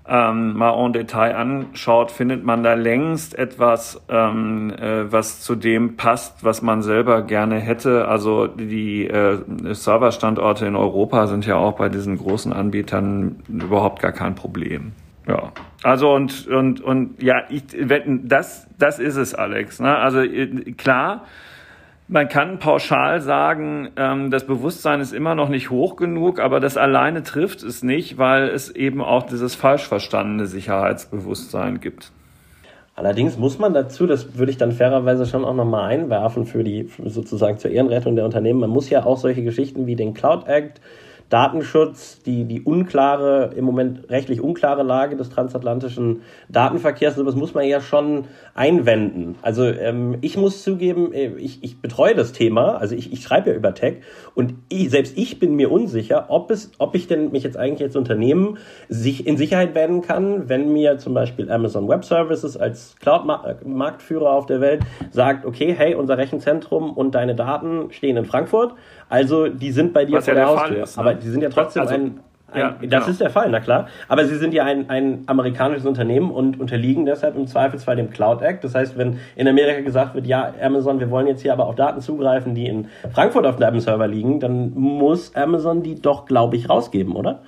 ähm, 0.08 0.54
mal 0.54 0.72
en 0.72 0.92
Detail 0.92 1.34
anschaut, 1.34 2.10
findet 2.10 2.42
man 2.42 2.62
da 2.62 2.74
längst 2.74 3.38
etwas, 3.38 4.00
ähm, 4.08 4.70
äh, 4.70 5.12
was 5.12 5.42
zu 5.42 5.54
dem 5.54 5.96
passt, 5.96 6.44
was 6.44 6.62
man 6.62 6.82
selber 6.82 7.22
gerne 7.22 7.56
hätte. 7.56 8.08
Also 8.08 8.46
die 8.46 9.06
äh, 9.06 9.38
Serverstandorte 9.74 10.66
in 10.66 10.76
Europa 10.76 11.26
sind 11.26 11.44
ja 11.44 11.56
auch 11.56 11.76
bei 11.76 11.90
diesen 11.90 12.16
großen 12.16 12.52
Anbietern 12.52 13.42
überhaupt 13.48 14.00
gar 14.00 14.12
kein 14.12 14.34
Problem. 14.34 14.92
Ja. 15.26 15.52
Also 15.82 16.10
und 16.14 16.48
und 16.48 16.80
und 16.80 17.22
ja, 17.22 17.42
ich 17.50 17.64
wetten, 17.76 18.28
das 18.28 18.66
das 18.78 18.98
ist 18.98 19.16
es, 19.16 19.34
Alex. 19.34 19.78
Ne? 19.78 19.94
Also 19.94 20.20
äh, 20.20 20.72
klar 20.72 21.24
man 22.08 22.28
kann 22.28 22.58
pauschal 22.58 23.20
sagen, 23.20 23.90
ähm, 23.96 24.30
das 24.30 24.46
Bewusstsein 24.46 25.00
ist 25.00 25.12
immer 25.12 25.34
noch 25.34 25.50
nicht 25.50 25.70
hoch 25.70 25.96
genug, 25.96 26.40
aber 26.40 26.58
das 26.58 26.78
alleine 26.78 27.22
trifft 27.22 27.62
es 27.62 27.82
nicht, 27.82 28.16
weil 28.16 28.48
es 28.48 28.70
eben 28.70 29.02
auch 29.02 29.24
dieses 29.24 29.54
falsch 29.54 29.86
verstandene 29.86 30.46
Sicherheitsbewusstsein 30.46 31.80
gibt. 31.80 32.10
Allerdings 32.94 33.38
muss 33.38 33.58
man 33.58 33.74
dazu, 33.74 34.06
das 34.06 34.38
würde 34.38 34.50
ich 34.50 34.58
dann 34.58 34.72
fairerweise 34.72 35.26
schon 35.26 35.44
auch 35.44 35.54
nochmal 35.54 35.90
einwerfen 35.90 36.46
für 36.46 36.64
die 36.64 36.90
sozusagen 37.04 37.58
zur 37.58 37.70
Ehrenrettung 37.70 38.16
der 38.16 38.24
Unternehmen, 38.24 38.58
man 38.58 38.70
muss 38.70 38.90
ja 38.90 39.04
auch 39.04 39.18
solche 39.18 39.44
Geschichten 39.44 39.86
wie 39.86 39.94
den 39.94 40.14
Cloud 40.14 40.48
Act 40.48 40.80
Datenschutz, 41.28 42.22
die, 42.22 42.44
die 42.44 42.62
unklare, 42.62 43.52
im 43.54 43.64
Moment 43.64 44.08
rechtlich 44.08 44.40
unklare 44.40 44.82
Lage 44.82 45.16
des 45.16 45.28
transatlantischen 45.28 46.22
Datenverkehrs, 46.48 47.16
sowas 47.16 47.34
muss 47.34 47.52
man 47.52 47.66
ja 47.66 47.80
schon 47.80 48.24
einwenden. 48.54 49.36
Also 49.42 49.64
ähm, 49.64 50.16
ich 50.22 50.38
muss 50.38 50.62
zugeben, 50.62 51.12
äh, 51.12 51.34
ich, 51.36 51.62
ich 51.62 51.80
betreue 51.82 52.14
das 52.14 52.32
Thema, 52.32 52.78
also 52.78 52.94
ich, 52.94 53.12
ich 53.12 53.22
schreibe 53.22 53.50
ja 53.50 53.56
über 53.56 53.74
Tech 53.74 53.98
und 54.34 54.54
ich, 54.70 54.88
selbst 54.90 55.18
ich 55.18 55.38
bin 55.38 55.54
mir 55.54 55.70
unsicher, 55.70 56.26
ob 56.28 56.50
es, 56.50 56.72
ob 56.78 56.94
ich 56.94 57.06
denn 57.08 57.30
mich 57.30 57.42
jetzt 57.42 57.58
eigentlich 57.58 57.82
als 57.82 57.96
Unternehmen 57.96 58.56
sich 58.88 59.26
in 59.26 59.36
Sicherheit 59.36 59.74
werden 59.74 60.00
kann, 60.00 60.48
wenn 60.48 60.72
mir 60.72 60.96
zum 60.96 61.12
Beispiel 61.12 61.50
Amazon 61.50 61.88
Web 61.88 62.06
Services 62.06 62.56
als 62.56 62.96
Cloud-Marktführer 63.00 64.32
auf 64.32 64.46
der 64.46 64.62
Welt 64.62 64.82
sagt, 65.10 65.44
okay, 65.44 65.74
hey, 65.76 65.94
unser 65.94 66.16
Rechenzentrum 66.16 66.92
und 66.92 67.14
deine 67.14 67.34
Daten 67.34 67.90
stehen 67.90 68.16
in 68.16 68.24
Frankfurt, 68.24 68.72
also 69.10 69.48
die 69.48 69.72
sind 69.72 69.92
bei 69.92 70.04
dir 70.04 70.16
Was 70.16 70.24
vor 70.24 70.34
ja 70.34 70.40
der, 70.40 70.54
der 70.54 70.62
Haustür. 70.62 70.82
Ist, 70.82 70.96
ne? 70.96 71.02
Aber 71.02 71.17
die 71.22 71.28
sind 71.28 71.42
ja 71.42 71.48
trotzdem 71.48 71.82
also, 71.82 71.94
ein, 71.94 72.20
ein 72.50 72.60
ja, 72.60 72.70
das 72.70 72.80
genau. 72.80 73.06
ist 73.06 73.20
der 73.20 73.30
Fall, 73.30 73.50
na 73.50 73.60
klar. 73.60 73.88
Aber 74.08 74.26
sie 74.26 74.36
sind 74.36 74.54
ja 74.54 74.64
ein, 74.64 74.88
ein 74.88 75.24
amerikanisches 75.26 75.84
Unternehmen 75.84 76.30
und 76.30 76.58
unterliegen 76.58 77.04
deshalb 77.04 77.36
im 77.36 77.46
Zweifelsfall 77.46 77.96
dem 77.96 78.10
Cloud 78.10 78.40
Act. 78.42 78.64
Das 78.64 78.74
heißt, 78.74 78.96
wenn 78.96 79.18
in 79.36 79.46
Amerika 79.46 79.80
gesagt 79.80 80.14
wird, 80.14 80.26
ja, 80.26 80.54
Amazon, 80.62 80.98
wir 80.98 81.10
wollen 81.10 81.26
jetzt 81.26 81.42
hier 81.42 81.52
aber 81.52 81.66
auf 81.66 81.74
Daten 81.74 82.00
zugreifen, 82.00 82.54
die 82.54 82.66
in 82.66 82.88
Frankfurt 83.12 83.46
auf 83.46 83.60
einem 83.60 83.80
Server 83.80 84.08
liegen, 84.08 84.40
dann 84.40 84.72
muss 84.74 85.34
Amazon 85.34 85.82
die 85.82 86.00
doch, 86.00 86.24
glaube 86.24 86.56
ich, 86.56 86.68
rausgeben, 86.68 87.14
oder? 87.14 87.42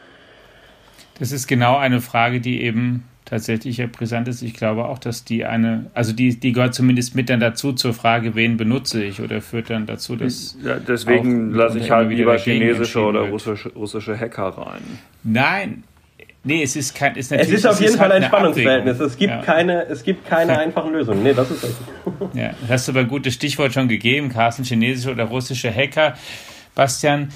Das 1.18 1.32
ist 1.32 1.46
genau 1.46 1.76
eine 1.76 2.00
Frage, 2.00 2.40
die 2.40 2.62
eben 2.62 3.04
tatsächlich 3.30 3.76
ja 3.76 3.86
brisant 3.86 4.28
ist. 4.28 4.42
Ich 4.42 4.54
glaube 4.54 4.86
auch, 4.86 4.98
dass 4.98 5.24
die 5.24 5.44
eine, 5.44 5.86
also 5.94 6.12
die, 6.12 6.38
die 6.38 6.52
gehört 6.52 6.74
zumindest 6.74 7.14
mit 7.14 7.30
dann 7.30 7.40
dazu 7.40 7.72
zur 7.72 7.94
Frage, 7.94 8.34
wen 8.34 8.56
benutze 8.56 9.02
ich 9.02 9.20
oder 9.20 9.40
führt 9.40 9.70
dann 9.70 9.86
dazu, 9.86 10.16
dass. 10.16 10.58
Ja, 10.62 10.76
deswegen 10.76 11.52
lasse 11.52 11.78
ich 11.78 11.90
halt 11.90 12.10
lieber 12.10 12.36
chinesische 12.36 13.00
oder 13.00 13.20
russische, 13.20 13.72
russische 13.72 14.18
Hacker 14.18 14.48
rein. 14.48 14.82
Nein, 15.22 15.84
Nee, 16.42 16.62
es 16.62 16.74
ist 16.74 16.94
kein, 16.94 17.16
ist 17.16 17.30
natürlich, 17.30 17.52
es 17.52 17.58
ist 17.58 17.66
auf 17.66 17.80
jeden 17.82 17.98
Fall 17.98 18.08
halt 18.08 18.22
ein 18.22 18.28
Spannungsverhältnis. 18.28 18.98
Es 18.98 19.18
gibt 19.18 19.30
ja. 19.30 19.42
keine, 19.42 19.84
es 19.88 20.02
gibt 20.02 20.26
keine 20.26 20.58
einfachen 20.58 20.92
Lösungen. 20.92 21.22
Nee, 21.22 21.34
das 21.34 21.50
ist 21.50 21.62
richtig. 21.62 21.86
Ja, 22.32 22.52
hast 22.66 22.88
du 22.88 22.92
aber 22.92 23.00
ein 23.00 23.08
gutes 23.08 23.34
Stichwort 23.34 23.74
schon 23.74 23.88
gegeben, 23.88 24.30
Carsten, 24.30 24.64
chinesische 24.64 25.10
oder 25.10 25.24
russische 25.24 25.70
Hacker. 25.70 26.14
Bastian, 26.74 27.28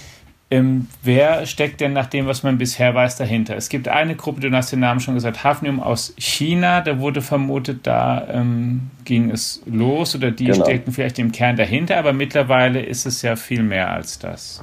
ähm, 0.51 0.89
wer 1.03 1.47
steckt 1.47 1.81
denn 1.81 1.95
nach 1.95 2.07
dem, 2.07 2.27
was 2.27 2.43
man 2.43 2.59
bisher 2.59 2.95
weiß, 2.95 3.17
dahinter? 3.17 3.57
Es 3.57 3.69
gibt 3.69 3.89
eine 3.89 4.15
Gruppe, 4.15 4.41
du 4.41 4.51
hast 4.53 4.73
den 4.73 4.81
Namen 4.81 5.01
schon 5.01 5.15
gesagt, 5.15 5.43
Hafnium 5.43 5.81
aus 5.81 6.15
China. 6.19 6.81
Da 6.81 7.01
wurde 7.01 7.23
vermutet, 7.23 7.81
da 7.87 8.27
ähm, 8.31 8.91
ging 9.05 9.31
es 9.31 9.63
los 9.67 10.15
oder 10.15 10.31
die 10.31 10.45
genau. 10.45 10.65
steckten 10.65 10.93
vielleicht 10.93 11.19
im 11.19 11.33
Kern 11.33 11.57
dahinter, 11.57 11.97
aber 11.97 12.13
mittlerweile 12.13 12.83
ist 12.83 13.07
es 13.07 13.23
ja 13.23 13.37
viel 13.37 13.63
mehr 13.63 13.91
als 13.91 14.19
das. 14.19 14.63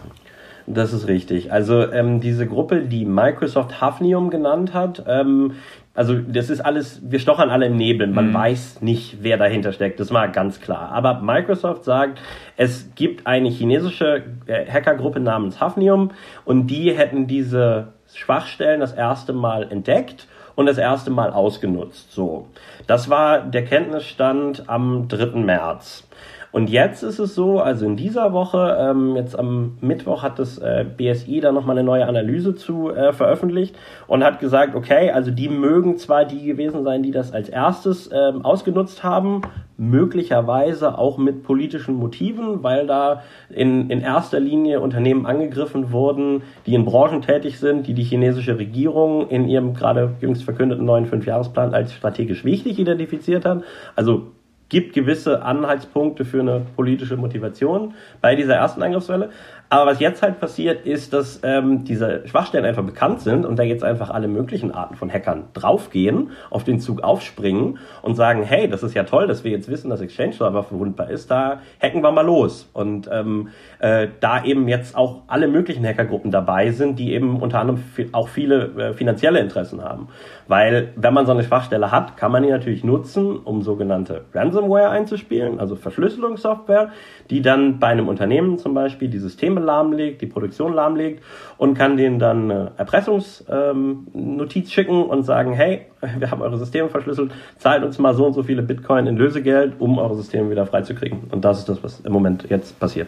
Das 0.68 0.94
ist 0.94 1.08
richtig. 1.08 1.52
Also 1.52 1.92
ähm, 1.92 2.22
diese 2.22 2.48
Gruppe, 2.48 2.82
die 2.82 3.06
Microsoft 3.06 3.82
Hafnium 3.82 4.30
genannt 4.30 4.74
hat, 4.74 5.04
ähm, 5.08 5.54
also 5.94 6.16
das 6.16 6.50
ist 6.50 6.62
alles, 6.62 7.02
wir 7.04 7.20
stochern 7.20 7.50
alle 7.50 7.66
im 7.66 7.76
Nebel. 7.76 8.08
Man 8.08 8.30
mhm. 8.30 8.34
weiß 8.34 8.82
nicht, 8.82 9.18
wer 9.22 9.38
dahinter 9.38 9.74
steckt. 9.74 10.00
Das 10.00 10.14
war 10.14 10.30
ganz 10.30 10.62
klar. 10.62 10.90
Aber 10.92 11.22
Microsoft 11.22 11.84
sagt, 11.84 12.20
es 12.56 12.96
gibt 12.96 13.28
eine 13.28 13.50
chinesische 13.50 14.24
äh, 14.46 14.66
Hackergruppe 14.72 15.20
namens 15.20 15.60
Hafnium 15.60 16.12
und 16.46 16.68
die 16.68 16.94
hätten 16.94 17.28
diese 17.28 17.90
Schwachstellen 18.14 18.80
das 18.80 18.94
erste 18.94 19.34
Mal 19.34 19.70
entdeckt 19.70 20.28
und 20.56 20.66
das 20.66 20.78
erste 20.78 21.12
Mal 21.12 21.32
ausgenutzt. 21.32 22.14
So, 22.14 22.48
das 22.88 23.10
war 23.10 23.40
der 23.40 23.66
Kenntnisstand 23.66 24.70
am 24.70 25.08
3. 25.10 25.40
März. 25.40 26.08
Und 26.52 26.70
jetzt 26.70 27.02
ist 27.02 27.20
es 27.20 27.34
so, 27.34 27.60
also 27.60 27.86
in 27.86 27.96
dieser 27.96 28.34
Woche, 28.34 28.78
ähm, 28.80 29.16
jetzt 29.16 29.40
am 29.40 29.78
Mittwoch 29.80 30.22
hat 30.22 30.38
das 30.38 30.58
äh, 30.58 30.86
BSI 30.86 31.40
da 31.40 31.52
nochmal 31.52 31.78
eine 31.78 31.86
neue 31.86 32.06
Analyse 32.06 32.56
zu 32.56 32.92
äh, 32.92 33.14
veröffentlicht 33.14 33.76
und 34.08 34.24
hat 34.24 34.40
gesagt, 34.40 34.76
okay, 34.76 35.12
also 35.12 35.32
die 35.32 35.48
mögen 35.48 35.98
zwar 35.98 36.26
die 36.26 36.46
gewesen 36.46 36.84
sein, 36.84 37.04
die 37.04 37.12
das 37.12 37.32
als 37.32 37.48
erstes 37.48 38.10
ähm, 38.12 38.44
ausgenutzt 38.44 39.04
haben, 39.04 39.42
möglicherweise 39.78 40.98
auch 40.98 41.18
mit 41.18 41.44
politischen 41.44 41.96
Motiven, 41.96 42.64
weil 42.64 42.86
da 42.86 43.24
in, 43.50 43.90
in 43.90 44.02
erster 44.02 44.40
Linie 44.40 44.82
Unternehmen 44.82 45.26
angegriffen 45.26 45.92
wurden, 45.92 46.44
die 46.66 46.76
in 46.76 46.84
Branchen 46.86 47.22
tätig 47.22 47.60
sind, 47.60 47.88
die 47.88 47.94
die 47.94 48.04
chinesische 48.04 48.60
Regierung 48.60 49.30
in 49.30 49.48
ihrem 49.48 49.74
gerade 49.74 50.16
jüngst 50.20 50.44
verkündeten 50.44 50.86
neuen 50.86 51.06
Fünfjahresplan 51.06 51.74
als 51.74 51.94
strategisch 51.94 52.44
wichtig 52.44 52.78
identifiziert 52.78 53.46
hat. 53.46 53.64
Also 53.96 54.28
gibt 54.72 54.94
gewisse 54.94 55.44
Anhaltspunkte 55.44 56.24
für 56.24 56.40
eine 56.40 56.62
politische 56.78 57.18
Motivation 57.18 57.94
bei 58.22 58.36
dieser 58.36 58.56
ersten 58.56 58.82
Angriffswelle. 58.82 59.30
Aber 59.68 59.92
was 59.92 60.00
jetzt 60.00 60.22
halt 60.22 60.40
passiert, 60.40 60.86
ist, 60.86 61.14
dass 61.14 61.40
ähm, 61.44 61.86
diese 61.86 62.28
Schwachstellen 62.28 62.66
einfach 62.66 62.84
bekannt 62.84 63.22
sind 63.22 63.46
und 63.46 63.58
da 63.58 63.64
jetzt 63.64 63.86
einfach 63.86 64.10
alle 64.10 64.28
möglichen 64.28 64.72
Arten 64.72 64.96
von 64.96 65.10
Hackern 65.10 65.46
draufgehen, 65.54 66.32
auf 66.50 66.66
den 66.66 66.80
Zug 66.80 67.04
aufspringen 67.04 67.80
und 68.02 68.16
sagen, 68.16 68.44
hey, 68.44 68.70
das 68.70 68.84
ist 68.84 68.96
ja 68.96 69.04
toll, 69.04 69.28
dass 69.28 69.46
wir 69.46 69.52
jetzt 69.52 69.70
wissen, 69.70 69.90
dass 69.90 70.02
Exchange 70.02 70.34
Server 70.34 70.64
verwundbar 70.64 71.10
ist, 71.10 71.32
da 71.32 71.62
hacken 71.82 72.02
wir 72.02 72.12
mal 72.12 72.26
los. 72.26 72.70
Und 72.74 73.10
ähm, 73.12 73.50
äh, 73.80 74.08
da 74.20 74.44
eben 74.44 74.68
jetzt 74.68 74.96
auch 74.96 75.22
alle 75.28 75.48
möglichen 75.48 75.86
Hackergruppen 75.86 76.32
dabei 76.32 76.72
sind, 76.72 77.00
die 77.00 77.14
eben 77.14 77.42
unter 77.42 77.60
anderem 77.60 77.82
auch 78.14 78.28
viele 78.28 78.66
äh, 78.78 78.94
finanzielle 78.94 79.40
Interessen 79.40 79.82
haben. 79.82 80.10
Weil 80.52 80.92
wenn 80.98 81.14
man 81.14 81.26
so 81.26 81.32
eine 81.32 81.46
Schwachstelle 81.46 81.92
hat, 81.94 82.18
kann 82.18 82.30
man 82.30 82.44
die 82.44 82.50
natürlich 82.50 82.84
nutzen, 82.84 83.38
um 83.38 83.62
sogenannte 83.62 84.26
Ransomware 84.34 84.90
einzuspielen, 84.90 85.62
also 85.62 85.78
Verschlüsselungssoftware, 85.78 86.92
die 87.30 87.42
dann 87.42 87.80
bei 87.80 87.88
einem 87.88 88.10
Unternehmen 88.10 88.58
zum 88.58 88.74
Beispiel 88.74 89.08
die 89.08 89.20
Systeme 89.20 89.62
lahmlegt, 89.62 90.22
die 90.22 90.26
Produktion 90.26 90.74
lahmlegt 90.74 91.24
und 91.58 91.78
kann 91.78 91.96
denen 91.96 92.20
dann 92.20 92.52
eine 92.52 92.72
Erpressungsnotiz 92.76 94.66
ähm, 94.66 94.70
schicken 94.70 95.06
und 95.06 95.24
sagen, 95.24 95.54
hey, 95.54 95.86
wir 96.20 96.30
haben 96.30 96.42
eure 96.42 96.58
Systeme 96.58 96.90
verschlüsselt, 96.90 97.32
zahlt 97.58 97.86
uns 97.86 97.98
mal 97.98 98.14
so 98.14 98.26
und 98.26 98.34
so 98.34 98.44
viele 98.44 98.62
Bitcoin 98.62 99.08
in 99.08 99.16
Lösegeld, 99.16 99.76
um 99.80 100.00
eure 100.00 100.16
Systeme 100.16 100.52
wieder 100.52 100.66
freizukriegen. 100.66 101.30
Und 101.32 101.46
das 101.46 101.60
ist 101.60 101.70
das, 101.70 101.82
was 101.82 102.02
im 102.02 102.12
Moment 102.12 102.50
jetzt 102.50 102.78
passiert. 102.78 103.08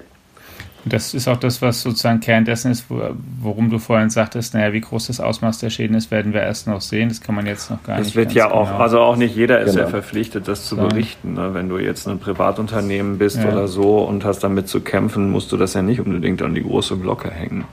Das 0.85 1.13
ist 1.13 1.27
auch 1.27 1.37
das, 1.37 1.61
was 1.61 1.81
sozusagen 1.81 2.19
Kern 2.19 2.43
dessen 2.43 2.71
ist, 2.71 2.85
worum 2.89 3.69
du 3.69 3.79
vorhin 3.79 4.09
sagtest, 4.09 4.53
naja, 4.53 4.73
wie 4.73 4.81
groß 4.81 5.07
das 5.07 5.21
Ausmaß 5.21 5.59
der 5.59 5.69
Schäden 5.69 5.95
ist, 5.95 6.11
werden 6.11 6.33
wir 6.33 6.41
erst 6.41 6.67
noch 6.67 6.81
sehen. 6.81 7.09
Das 7.09 7.21
kann 7.21 7.35
man 7.35 7.45
jetzt 7.45 7.71
noch 7.71 7.81
gar 7.83 7.97
das 7.97 8.07
nicht. 8.07 8.17
Das 8.17 8.23
wird 8.23 8.33
ja 8.33 8.51
auch, 8.51 8.67
genau 8.67 8.79
also 8.79 8.99
auch 8.99 9.15
nicht 9.15 9.35
jeder 9.35 9.61
ist 9.61 9.71
genau. 9.71 9.85
ja 9.85 9.89
verpflichtet, 9.89 10.47
das 10.47 10.65
zu 10.65 10.75
berichten. 10.75 11.35
Ne? 11.35 11.53
Wenn 11.53 11.69
du 11.69 11.77
jetzt 11.77 12.07
ein 12.07 12.19
Privatunternehmen 12.19 13.17
bist 13.17 13.37
ja. 13.37 13.49
oder 13.49 13.67
so 13.67 13.99
und 13.99 14.25
hast 14.25 14.39
damit 14.39 14.67
zu 14.67 14.81
kämpfen, 14.81 15.31
musst 15.31 15.51
du 15.51 15.57
das 15.57 15.73
ja 15.73 15.81
nicht 15.81 16.01
unbedingt 16.01 16.41
an 16.41 16.53
die 16.53 16.63
große 16.63 16.97
Glocke 16.97 17.31
hängen. 17.31 17.63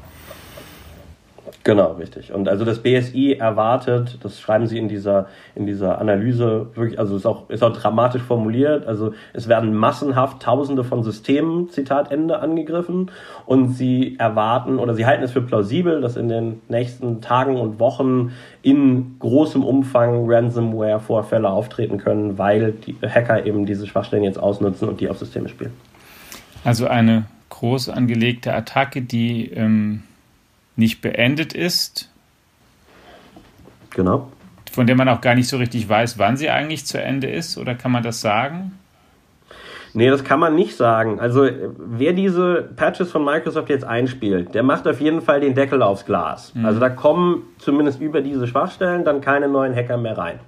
Genau, 1.62 1.92
richtig. 1.92 2.32
Und 2.32 2.48
also 2.48 2.64
das 2.64 2.78
BSI 2.78 3.34
erwartet, 3.34 4.18
das 4.22 4.40
schreiben 4.40 4.66
sie 4.66 4.78
in 4.78 4.88
dieser, 4.88 5.26
in 5.54 5.66
dieser 5.66 6.00
Analyse 6.00 6.68
wirklich, 6.74 6.98
also 6.98 7.16
ist 7.16 7.26
auch, 7.26 7.50
ist 7.50 7.62
auch 7.62 7.74
dramatisch 7.74 8.22
formuliert. 8.22 8.86
Also 8.86 9.12
es 9.34 9.46
werden 9.46 9.74
massenhaft 9.74 10.40
Tausende 10.40 10.84
von 10.84 11.02
Systemen, 11.02 11.68
Zitat 11.68 12.10
Ende, 12.10 12.38
angegriffen. 12.38 13.10
Und 13.44 13.74
sie 13.74 14.16
erwarten 14.18 14.78
oder 14.78 14.94
sie 14.94 15.04
halten 15.04 15.22
es 15.22 15.32
für 15.32 15.42
plausibel, 15.42 16.00
dass 16.00 16.16
in 16.16 16.28
den 16.28 16.62
nächsten 16.68 17.20
Tagen 17.20 17.56
und 17.60 17.78
Wochen 17.78 18.32
in 18.62 19.16
großem 19.18 19.62
Umfang 19.62 20.30
Ransomware-Vorfälle 20.30 21.50
auftreten 21.50 21.98
können, 21.98 22.38
weil 22.38 22.72
die 22.72 22.96
Hacker 23.06 23.44
eben 23.44 23.66
diese 23.66 23.86
Schwachstellen 23.86 24.24
jetzt 24.24 24.38
ausnutzen 24.38 24.88
und 24.88 25.02
die 25.02 25.10
auf 25.10 25.18
Systeme 25.18 25.50
spielen. 25.50 25.72
Also 26.64 26.86
eine 26.86 27.24
groß 27.50 27.90
angelegte 27.90 28.54
Attacke, 28.54 29.02
die 29.02 29.50
ähm 29.50 30.04
nicht 30.80 31.00
beendet 31.00 31.52
ist. 31.52 32.10
Genau. 33.90 34.32
Von 34.72 34.86
der 34.86 34.96
man 34.96 35.08
auch 35.08 35.20
gar 35.20 35.36
nicht 35.36 35.48
so 35.48 35.56
richtig 35.58 35.88
weiß, 35.88 36.18
wann 36.18 36.36
sie 36.36 36.50
eigentlich 36.50 36.86
zu 36.86 37.00
Ende 37.00 37.28
ist, 37.28 37.56
oder 37.58 37.74
kann 37.74 37.92
man 37.92 38.02
das 38.02 38.20
sagen? 38.20 38.72
Nee, 39.92 40.08
das 40.08 40.22
kann 40.22 40.38
man 40.38 40.54
nicht 40.54 40.76
sagen. 40.76 41.18
Also 41.18 41.48
wer 41.78 42.12
diese 42.12 42.68
Patches 42.76 43.10
von 43.10 43.24
Microsoft 43.24 43.68
jetzt 43.68 43.84
einspielt, 43.84 44.54
der 44.54 44.62
macht 44.62 44.86
auf 44.86 45.00
jeden 45.00 45.20
Fall 45.20 45.40
den 45.40 45.54
Deckel 45.54 45.82
aufs 45.82 46.04
Glas. 46.04 46.54
Mhm. 46.54 46.64
Also 46.64 46.78
da 46.78 46.88
kommen 46.88 47.42
zumindest 47.58 48.00
über 48.00 48.20
diese 48.20 48.46
Schwachstellen 48.46 49.04
dann 49.04 49.20
keine 49.20 49.48
neuen 49.48 49.74
Hacker 49.74 49.96
mehr 49.96 50.16
rein. 50.16 50.38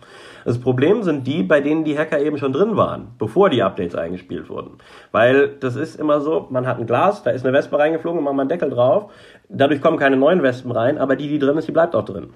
Das 0.45 0.59
Problem 0.59 1.03
sind 1.03 1.27
die, 1.27 1.43
bei 1.43 1.61
denen 1.61 1.85
die 1.85 1.99
Hacker 1.99 2.19
eben 2.21 2.39
schon 2.39 2.53
drin 2.53 2.77
waren, 2.77 3.09
bevor 3.19 3.51
die 3.51 3.63
Updates 3.63 3.95
eingespielt 3.95 4.49
wurden. 4.49 4.79
Weil 5.11 5.49
das 5.61 5.77
ist 5.77 5.99
immer 5.99 6.21
so, 6.21 6.47
man 6.51 6.67
hat 6.67 6.79
ein 6.79 6.87
Glas, 6.87 7.23
da 7.23 7.31
ist 7.31 7.45
eine 7.45 7.57
Wespe 7.57 7.79
reingeflogen, 7.79 8.23
macht 8.23 8.35
man 8.35 8.43
einen 8.43 8.49
Deckel 8.49 8.71
drauf. 8.71 9.13
Dadurch 9.49 9.81
kommen 9.81 9.99
keine 9.99 10.17
neuen 10.17 10.43
Wespen 10.43 10.73
rein, 10.73 10.99
aber 10.99 11.17
die, 11.17 11.29
die 11.29 11.39
drin 11.39 11.59
ist, 11.59 11.69
die 11.69 11.73
bleibt 11.73 11.95
auch 11.95 12.05
drin. 12.05 12.31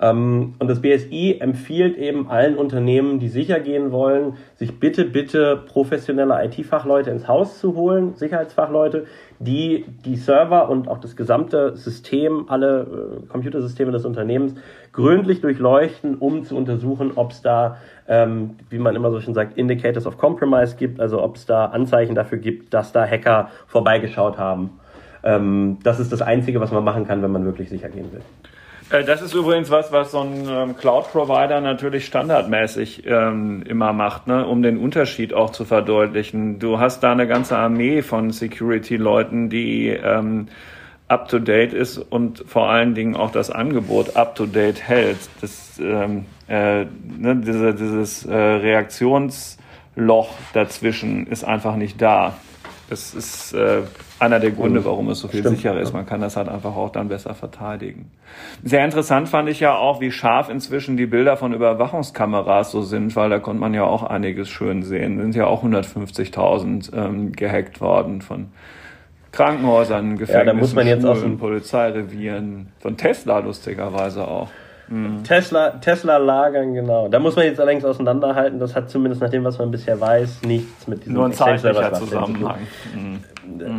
Ähm, 0.00 0.54
und 0.58 0.68
das 0.68 0.80
BSI 0.80 1.38
empfiehlt 1.40 1.96
eben 1.96 2.28
allen 2.28 2.56
Unternehmen, 2.56 3.18
die 3.20 3.28
sicher 3.28 3.60
gehen 3.60 3.92
wollen, 3.92 4.34
sich 4.56 4.80
bitte, 4.80 5.04
bitte 5.04 5.56
professionelle 5.56 6.44
IT-Fachleute 6.44 7.10
ins 7.10 7.28
Haus 7.28 7.60
zu 7.60 7.74
holen, 7.74 8.14
Sicherheitsfachleute, 8.14 9.06
die 9.38 9.84
die 10.04 10.16
Server 10.16 10.68
und 10.68 10.88
auch 10.88 10.98
das 10.98 11.16
gesamte 11.16 11.76
System, 11.76 12.46
alle 12.48 13.22
äh, 13.24 13.26
Computersysteme 13.26 13.92
des 13.92 14.04
Unternehmens 14.04 14.54
gründlich 14.92 15.40
durchleuchten, 15.40 16.16
um 16.16 16.44
zu 16.44 16.56
untersuchen, 16.56 17.12
ob 17.14 17.30
es 17.30 17.42
da, 17.42 17.76
ähm, 18.08 18.56
wie 18.70 18.78
man 18.78 18.96
immer 18.96 19.10
so 19.10 19.20
schön 19.20 19.34
sagt, 19.34 19.56
Indicators 19.56 20.06
of 20.06 20.18
Compromise 20.18 20.76
gibt, 20.76 21.00
also 21.00 21.22
ob 21.22 21.36
es 21.36 21.46
da 21.46 21.66
Anzeichen 21.66 22.14
dafür 22.14 22.38
gibt, 22.38 22.74
dass 22.74 22.92
da 22.92 23.06
Hacker 23.06 23.50
vorbeigeschaut 23.66 24.38
haben 24.38 24.70
Ähm, 25.26 25.78
das 25.82 26.00
ist 26.00 26.12
das 26.12 26.20
Einzige, 26.20 26.60
was 26.60 26.70
man 26.70 26.84
machen 26.84 27.06
kann, 27.06 27.22
wenn 27.22 27.32
man 27.32 27.46
wirklich 27.46 27.70
sicher 27.70 27.88
gehen 27.88 28.12
will. 28.12 28.20
Äh, 28.90 29.04
das 29.04 29.22
ist 29.22 29.34
übrigens 29.34 29.70
was, 29.70 29.92
was 29.92 30.12
so 30.12 30.20
ein 30.20 30.46
ähm, 30.48 30.76
Cloud-Provider 30.76 31.60
natürlich 31.60 32.06
standardmäßig 32.06 33.04
ähm, 33.06 33.62
immer 33.66 33.92
macht, 33.92 34.26
ne? 34.26 34.46
um 34.46 34.62
den 34.62 34.78
Unterschied 34.78 35.32
auch 35.34 35.50
zu 35.50 35.64
verdeutlichen. 35.64 36.58
Du 36.58 36.78
hast 36.78 37.02
da 37.02 37.12
eine 37.12 37.26
ganze 37.26 37.56
Armee 37.56 38.02
von 38.02 38.30
Security-Leuten, 38.30 39.48
die 39.48 39.88
ähm, 39.88 40.48
up-to-date 41.08 41.72
ist 41.72 41.98
und 41.98 42.44
vor 42.46 42.70
allen 42.70 42.94
Dingen 42.94 43.16
auch 43.16 43.30
das 43.30 43.50
Angebot 43.50 44.16
up-to-date 44.16 44.80
hält. 44.82 45.18
Das, 45.40 45.78
ähm, 45.78 46.26
äh, 46.48 46.84
ne, 46.84 47.36
diese, 47.36 47.74
dieses 47.74 48.24
äh, 48.24 48.34
Reaktionsloch 48.34 50.30
dazwischen 50.52 51.26
ist 51.26 51.44
einfach 51.44 51.76
nicht 51.76 52.00
da. 52.00 52.34
Das 52.90 53.14
ist 53.14 53.52
äh, 53.54 53.82
einer 54.18 54.38
der 54.38 54.52
Gründe, 54.52 54.84
warum 54.84 55.10
es 55.10 55.18
so 55.18 55.28
viel 55.28 55.40
Stimmt, 55.40 55.56
sicherer 55.56 55.80
ist. 55.80 55.92
Man 55.92 56.06
kann 56.06 56.20
das 56.20 56.36
halt 56.36 56.48
einfach 56.48 56.76
auch 56.76 56.90
dann 56.90 57.08
besser 57.08 57.34
verteidigen. 57.34 58.10
Sehr 58.62 58.84
interessant 58.84 59.28
fand 59.28 59.48
ich 59.48 59.60
ja 59.60 59.76
auch, 59.76 60.00
wie 60.00 60.10
scharf 60.10 60.48
inzwischen 60.48 60.96
die 60.96 61.06
Bilder 61.06 61.36
von 61.36 61.52
Überwachungskameras 61.52 62.70
so 62.70 62.82
sind, 62.82 63.16
weil 63.16 63.30
da 63.30 63.38
konnte 63.38 63.60
man 63.60 63.74
ja 63.74 63.84
auch 63.84 64.04
einiges 64.04 64.48
schön 64.48 64.82
sehen. 64.82 65.20
Sind 65.20 65.34
ja 65.34 65.46
auch 65.46 65.64
150.000 65.64 66.94
ähm, 66.96 67.32
gehackt 67.32 67.80
worden 67.80 68.22
von 68.22 68.48
Krankenhäusern, 69.32 70.16
Gefängnissen, 70.16 70.46
ja, 70.46 70.52
da 70.52 70.54
muss 70.54 70.74
man 70.74 70.86
jetzt 70.86 71.02
Schulen, 71.02 71.38
Polizeirevieren, 71.38 72.68
von 72.78 72.96
Tesla 72.96 73.40
lustigerweise 73.40 74.28
auch. 74.28 74.48
Mhm. 74.88 75.24
Tesla, 75.24 75.70
Tesla 75.70 76.18
lagern, 76.18 76.74
genau. 76.74 77.08
Da 77.08 77.18
muss 77.18 77.34
man 77.34 77.46
jetzt 77.46 77.58
allerdings 77.58 77.84
auseinanderhalten. 77.84 78.60
Das 78.60 78.76
hat 78.76 78.90
zumindest 78.90 79.22
nach 79.22 79.30
dem, 79.30 79.42
was 79.42 79.58
man 79.58 79.70
bisher 79.70 80.00
weiß, 80.00 80.42
nichts 80.42 80.86
mit 80.86 81.00
diesem 81.00 81.14
Nur 81.14 81.26
ein 81.26 81.32
zeitlicher 81.32 81.92
Zusammenhang. 81.94 82.60
Mhm. 82.94 83.20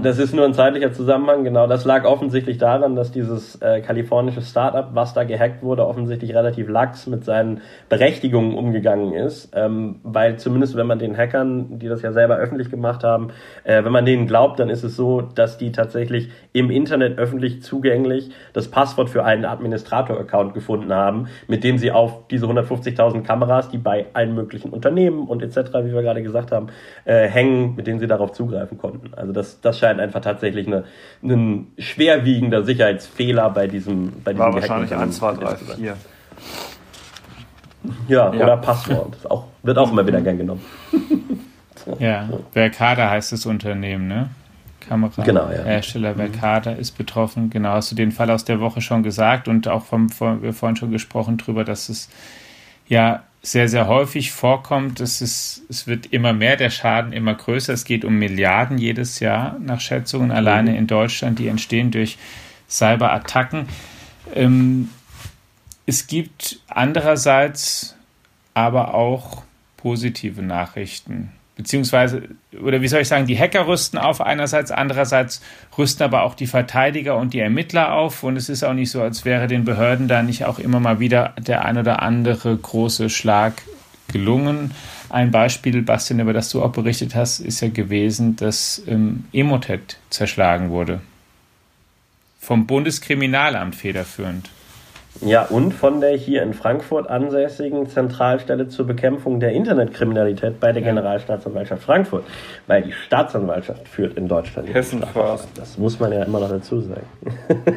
Das 0.01 0.19
ist 0.19 0.33
nur 0.33 0.45
ein 0.45 0.53
zeitlicher 0.53 0.93
Zusammenhang, 0.93 1.43
genau. 1.43 1.67
Das 1.67 1.85
lag 1.85 2.05
offensichtlich 2.05 2.57
daran, 2.57 2.95
dass 2.95 3.11
dieses 3.11 3.55
äh, 3.61 3.81
kalifornische 3.81 4.41
Startup, 4.41 4.89
was 4.93 5.13
da 5.13 5.23
gehackt 5.23 5.63
wurde, 5.63 5.85
offensichtlich 5.85 6.35
relativ 6.35 6.69
lax 6.69 7.07
mit 7.07 7.25
seinen 7.25 7.61
Berechtigungen 7.89 8.55
umgegangen 8.55 9.13
ist. 9.13 9.51
Ähm, 9.55 9.99
weil 10.03 10.37
zumindest, 10.37 10.75
wenn 10.75 10.87
man 10.87 10.99
den 10.99 11.17
Hackern, 11.17 11.79
die 11.79 11.87
das 11.87 12.01
ja 12.01 12.11
selber 12.11 12.37
öffentlich 12.37 12.69
gemacht 12.69 13.03
haben, 13.03 13.29
äh, 13.63 13.83
wenn 13.83 13.91
man 13.91 14.05
denen 14.05 14.27
glaubt, 14.27 14.59
dann 14.59 14.69
ist 14.69 14.83
es 14.83 14.95
so, 14.95 15.21
dass 15.21 15.57
die 15.57 15.71
tatsächlich 15.71 16.29
im 16.53 16.69
Internet 16.69 17.17
öffentlich 17.17 17.63
zugänglich 17.63 18.31
das 18.53 18.69
Passwort 18.69 19.09
für 19.09 19.25
einen 19.25 19.45
Administrator-Account 19.45 20.53
gefunden 20.53 20.93
haben, 20.93 21.27
mit 21.47 21.63
dem 21.63 21.77
sie 21.77 21.91
auf 21.91 22.27
diese 22.27 22.45
150.000 22.45 23.23
Kameras, 23.23 23.69
die 23.69 23.77
bei 23.77 24.05
allen 24.13 24.35
möglichen 24.35 24.69
Unternehmen 24.69 25.27
und 25.27 25.41
etc., 25.41 25.73
wie 25.83 25.93
wir 25.93 26.01
gerade 26.01 26.21
gesagt 26.23 26.51
haben, 26.51 26.67
äh, 27.05 27.27
hängen, 27.27 27.75
mit 27.75 27.87
denen 27.87 27.99
sie 27.99 28.07
darauf 28.07 28.31
zugreifen 28.31 28.77
konnten. 28.77 29.13
Also 29.15 29.33
das, 29.33 29.54
das 29.61 29.79
scheint 29.79 29.99
einfach 29.99 30.21
tatsächlich 30.21 30.67
eine, 30.67 30.83
ein 31.23 31.67
schwerwiegender 31.77 32.63
Sicherheitsfehler 32.63 33.49
bei 33.49 33.67
diesem 33.67 34.13
bei 34.23 34.33
diesem 34.33 34.45
War 34.45 34.53
wahrscheinlich 34.53 34.93
1, 34.93 35.17
2, 35.17 35.33
3, 35.33 35.55
4. 35.55 35.97
Ja, 38.07 38.33
ja, 38.33 38.43
oder 38.43 38.57
Passwort. 38.57 39.17
Auch, 39.29 39.45
wird 39.63 39.77
auch 39.77 39.91
immer 39.91 40.05
wieder 40.05 40.21
gern 40.21 40.37
genommen. 40.37 40.61
ja, 41.99 42.29
Verkada 42.51 43.09
heißt 43.09 43.31
das 43.31 43.45
Unternehmen, 43.45 44.07
ne? 44.07 44.29
Kamerahersteller 44.87 46.13
genau, 46.13 46.25
ja. 46.25 46.29
Verkada 46.29 46.71
mhm. 46.71 46.79
ist 46.79 46.91
betroffen. 46.97 47.49
Genau, 47.49 47.69
hast 47.69 47.91
du 47.91 47.95
den 47.95 48.11
Fall 48.11 48.29
aus 48.29 48.45
der 48.45 48.59
Woche 48.59 48.81
schon 48.81 49.03
gesagt 49.03 49.47
und 49.47 49.67
auch 49.67 49.83
vom, 49.83 50.09
vom 50.09 50.41
wir 50.41 50.53
vorhin 50.53 50.75
schon 50.75 50.91
gesprochen 50.91 51.37
drüber, 51.37 51.63
dass 51.63 51.89
es 51.89 52.09
ja 52.87 53.23
sehr, 53.45 53.69
sehr 53.69 53.87
häufig 53.87 54.31
vorkommt. 54.31 54.99
Es, 54.99 55.21
ist, 55.21 55.63
es 55.69 55.85
wird 55.85 56.07
immer 56.07 56.33
mehr, 56.33 56.57
der 56.57 56.71
Schaden 56.71 57.13
immer 57.13 57.35
größer. 57.35 57.73
Es 57.73 57.85
geht 57.85 58.03
um 58.03 58.15
Milliarden 58.15 58.77
jedes 58.77 59.19
Jahr 59.19 59.59
nach 59.59 59.79
Schätzungen 59.79 60.31
alleine 60.31 60.71
mhm. 60.71 60.77
in 60.77 60.87
Deutschland, 60.87 61.37
die 61.37 61.47
entstehen 61.47 61.91
durch 61.91 62.17
Cyberattacken. 62.67 63.67
Ähm, 64.33 64.89
es 65.85 66.07
gibt 66.07 66.59
andererseits 66.67 67.95
aber 68.55 68.95
auch 68.95 69.43
positive 69.77 70.41
Nachrichten 70.41 71.31
beziehungsweise, 71.55 72.23
oder 72.61 72.81
wie 72.81 72.87
soll 72.87 73.01
ich 73.01 73.07
sagen, 73.07 73.27
die 73.27 73.37
Hacker 73.37 73.67
rüsten 73.67 73.97
auf 73.97 74.21
einerseits, 74.21 74.71
andererseits 74.71 75.41
rüsten 75.77 76.03
aber 76.03 76.23
auch 76.23 76.35
die 76.35 76.47
Verteidiger 76.47 77.15
und 77.17 77.33
die 77.33 77.39
Ermittler 77.39 77.93
auf 77.93 78.23
und 78.23 78.35
es 78.35 78.49
ist 78.49 78.63
auch 78.63 78.73
nicht 78.73 78.91
so, 78.91 79.01
als 79.01 79.25
wäre 79.25 79.47
den 79.47 79.65
Behörden 79.65 80.07
da 80.07 80.21
nicht 80.21 80.45
auch 80.45 80.59
immer 80.59 80.79
mal 80.79 80.99
wieder 80.99 81.33
der 81.39 81.65
ein 81.65 81.77
oder 81.77 82.01
andere 82.01 82.55
große 82.55 83.09
Schlag 83.09 83.61
gelungen. 84.11 84.71
Ein 85.09 85.31
Beispiel, 85.31 85.81
Bastian, 85.81 86.19
über 86.19 86.33
das 86.33 86.49
du 86.49 86.61
auch 86.61 86.71
berichtet 86.71 87.15
hast, 87.15 87.39
ist 87.39 87.61
ja 87.61 87.69
gewesen, 87.69 88.35
dass 88.35 88.81
ähm, 88.87 89.25
Emotet 89.31 89.97
zerschlagen 90.09 90.69
wurde. 90.69 91.01
Vom 92.39 92.67
Bundeskriminalamt 92.67 93.75
federführend. 93.75 94.49
Ja, 95.21 95.43
und 95.43 95.73
von 95.73 96.01
der 96.01 96.17
hier 96.17 96.43
in 96.43 96.53
Frankfurt 96.53 97.09
ansässigen 97.09 97.87
Zentralstelle 97.87 98.67
zur 98.67 98.85
Bekämpfung 98.85 99.39
der 99.39 99.51
Internetkriminalität 99.53 100.59
bei 100.59 100.71
der 100.71 100.81
Generalstaatsanwaltschaft 100.81 101.83
Frankfurt. 101.83 102.25
Weil 102.67 102.83
die 102.83 102.91
Staatsanwaltschaft 102.91 103.87
führt 103.87 104.17
in 104.17 104.27
Deutschland. 104.27 104.73
Hessen. 104.73 105.03
Das 105.55 105.77
muss 105.77 105.99
man 105.99 106.11
ja 106.11 106.23
immer 106.23 106.39
noch 106.39 106.49
dazu 106.49 106.81
sagen. 106.81 107.07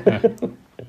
Ja. 0.05 0.21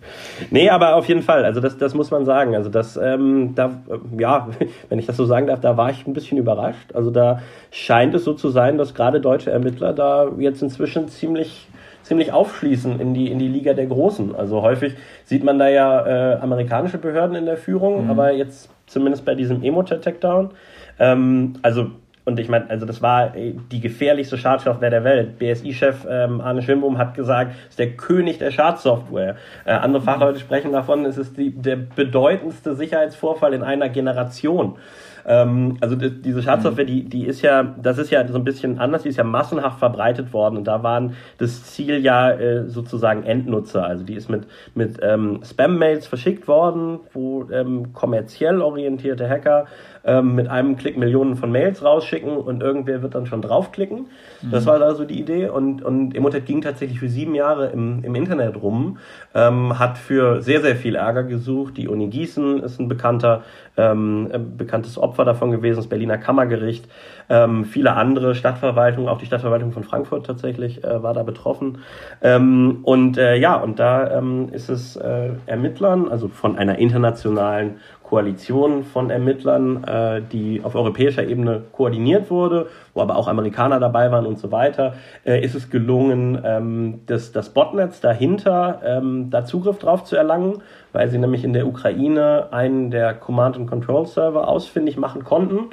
nee, 0.50 0.70
aber 0.70 0.96
auf 0.96 1.08
jeden 1.08 1.22
Fall, 1.22 1.46
also 1.46 1.60
das, 1.60 1.78
das 1.78 1.94
muss 1.94 2.10
man 2.12 2.26
sagen. 2.26 2.56
Also 2.56 2.70
das, 2.70 2.98
ähm, 2.98 3.54
da, 3.56 3.82
ja, 4.18 4.50
wenn 4.90 5.00
ich 5.00 5.06
das 5.06 5.18
so 5.18 5.26
sagen 5.26 5.48
darf, 5.48 5.60
da 5.60 5.78
war 5.78 5.92
ich 5.92 6.08
ein 6.08 6.14
bisschen 6.14 6.38
überrascht. 6.38 6.94
Also 6.94 7.12
da 7.12 7.42
scheint 7.72 8.16
es 8.16 8.24
so 8.24 8.34
zu 8.34 8.50
sein, 8.50 8.78
dass 8.78 8.94
gerade 8.94 9.22
deutsche 9.22 9.52
Ermittler 9.52 9.94
da 9.94 10.30
jetzt 10.40 10.62
inzwischen 10.62 11.10
ziemlich 11.10 11.68
ziemlich 12.10 12.34
aufschließen 12.34 13.00
in 13.00 13.14
die, 13.14 13.32
in 13.32 13.38
die 13.38 13.48
Liga 13.48 13.74
der 13.74 13.86
Großen. 13.86 14.36
Also 14.36 14.64
häufig 14.64 14.96
sieht 15.26 15.44
man 15.44 15.60
da 15.60 15.70
ja 15.70 16.08
äh, 16.08 16.40
amerikanische 16.42 16.98
Behörden 16.98 17.36
in 17.36 17.46
der 17.46 17.56
Führung, 17.56 18.06
mhm. 18.06 18.10
aber 18.10 18.32
jetzt 18.32 18.72
zumindest 18.88 19.26
bei 19.26 19.36
diesem 19.36 19.62
Emotet-Takedown. 19.62 20.50
Ähm, 20.98 21.54
also 21.62 21.92
und 22.26 22.40
ich 22.40 22.50
meine, 22.50 22.68
also 22.68 22.88
das 22.88 23.04
war 23.04 23.36
äh, 23.36 23.54
die 23.72 23.80
gefährlichste 23.80 24.40
Schadsoftware 24.40 24.90
der 24.90 25.04
Welt. 25.04 25.38
BSI-Chef 25.38 26.08
ähm, 26.10 26.42
Arne 26.42 26.64
Schönbohm 26.64 26.98
hat 26.98 27.14
gesagt, 27.14 27.52
es 27.66 27.70
ist 27.70 27.80
der 27.80 27.92
König 27.92 28.40
der 28.40 28.50
Schadsoftware. 28.50 29.36
Äh, 29.66 29.74
andere 29.74 30.02
Fachleute 30.02 30.40
sprechen 30.40 30.72
davon, 30.72 31.06
es 31.06 31.20
ist 31.20 31.38
die, 31.38 31.52
der 31.52 31.76
bedeutendste 31.76 32.74
Sicherheitsvorfall 32.74 33.54
in 33.54 33.62
einer 33.62 33.90
Generation. 33.90 34.78
Ähm, 35.26 35.78
also 35.82 35.96
die, 35.96 36.22
diese 36.22 36.42
Schadsoftware, 36.42 36.86
die, 36.86 37.04
die 37.04 37.26
ist 37.26 37.42
ja, 37.42 37.64
das 37.64 37.98
ist 37.98 38.12
ja 38.12 38.28
so 38.28 38.36
ein 38.36 38.44
bisschen 38.44 38.80
anders, 38.80 39.04
die 39.04 39.10
ist 39.10 39.18
ja 39.18 39.24
massenhaft 39.24 39.80
verbreitet 39.80 40.34
worden 40.34 40.58
und 40.58 40.66
da 40.66 40.84
waren 40.84 41.16
das 41.38 41.64
Ziel 41.66 42.00
ja 42.00 42.32
äh, 42.32 42.68
sozusagen 42.70 43.24
Endnutzer. 43.24 43.84
Also 43.84 44.04
die 44.04 44.16
ist 44.16 44.30
mit, 44.30 44.48
mit 44.76 44.98
ähm, 45.02 45.42
Spam-Mails 45.44 46.08
verschickt 46.08 46.48
worden, 46.48 47.00
wo 47.14 47.48
ähm, 47.52 47.94
kommerziell 47.94 48.62
orientierte 48.62 49.30
Hacker 49.30 49.66
ähm, 50.04 50.36
mit 50.36 50.48
einem 50.48 50.78
Klick 50.78 50.98
Millionen 50.98 51.36
von 51.36 51.52
Mails 51.52 51.84
rausschicken 51.84 52.38
und 52.38 52.62
irgendwer 52.62 53.02
wird 53.02 53.16
dann 53.16 53.26
schon 53.26 53.42
draufklicken. 53.42 54.08
Mhm. 54.42 54.52
Das 54.52 54.66
war 54.66 54.80
da 54.80 54.96
so 54.96 55.06
die 55.06 55.20
Idee 55.20 55.50
und, 55.50 55.84
und 55.84 56.16
Emotet 56.16 56.46
ging 56.46 56.62
tatsächlich 56.62 57.00
für 57.00 57.10
sieben 57.10 57.36
Jahre 57.36 57.68
im, 57.68 58.04
im 58.04 58.16
Internet 58.16 58.62
rum, 58.62 58.98
ähm, 59.34 59.78
hat 59.78 59.98
für 59.98 60.42
sehr, 60.42 60.62
sehr 60.62 60.76
viel 60.76 60.96
Ärger 60.96 61.24
gesucht. 61.24 61.78
Die 61.78 61.88
Uni 61.88 62.08
Gießen 62.08 62.64
ist 62.64 62.80
ein 62.80 62.88
bekannter, 62.88 63.44
ähm, 63.78 64.30
bekanntes 64.58 64.98
Opfer 64.98 65.26
davon 65.26 65.52
gewesen, 65.52 65.78
das 65.78 65.88
Berliner 65.88 66.18
Kammergericht, 66.18 66.88
ähm, 67.30 67.66
viele 67.66 67.94
andere 67.94 68.36
Stadtverwaltungen, 68.36 69.10
auch 69.10 69.20
die 69.20 69.26
Stadtverwaltung 69.26 69.72
von 69.72 69.84
Frankfurt 69.84 70.26
tatsächlich 70.26 70.84
äh, 70.84 71.04
war 71.04 71.14
da 71.14 71.24
betroffen. 71.24 71.80
Ähm, 72.22 72.80
und 72.84 73.18
äh, 73.18 73.36
ja, 73.36 73.56
und 73.56 73.80
da 73.80 74.18
ähm, 74.18 74.50
ist 74.52 74.70
es 74.70 74.96
äh, 74.96 75.32
Ermittlern, 75.46 76.10
also 76.10 76.28
von 76.28 76.58
einer 76.58 76.80
internationalen 76.80 77.78
Koalition 78.10 78.84
von 78.84 79.12
Ermittlern, 79.12 79.84
äh, 79.84 80.22
die 80.32 80.62
auf 80.64 80.74
europäischer 80.74 81.24
Ebene 81.24 81.62
koordiniert 81.72 82.32
wurde, 82.32 82.68
wo 82.96 83.02
aber 83.02 83.16
auch 83.16 83.28
Amerikaner 83.28 83.80
dabei 83.80 84.12
waren 84.12 84.26
und 84.26 84.40
so 84.40 84.52
weiter, 84.52 84.96
äh, 85.26 85.40
ist 85.46 85.54
es 85.54 85.70
gelungen, 85.70 86.42
ähm, 86.44 87.02
das, 87.06 87.32
das 87.32 87.50
Botnetz 87.50 88.02
dahinter 88.02 88.82
ähm, 88.84 89.30
da 89.30 89.46
Zugriff 89.46 89.78
drauf 89.78 90.06
zu 90.06 90.16
erlangen, 90.16 90.64
weil 90.92 91.08
sie 91.10 91.20
nämlich 91.20 91.44
in 91.44 91.54
der 91.54 91.68
Ukraine 91.68 92.48
einen 92.52 92.90
der 92.90 93.14
Command-and-Control-Server 93.14 94.48
ausfindig 94.48 94.98
machen 94.98 95.24
konnten. 95.24 95.70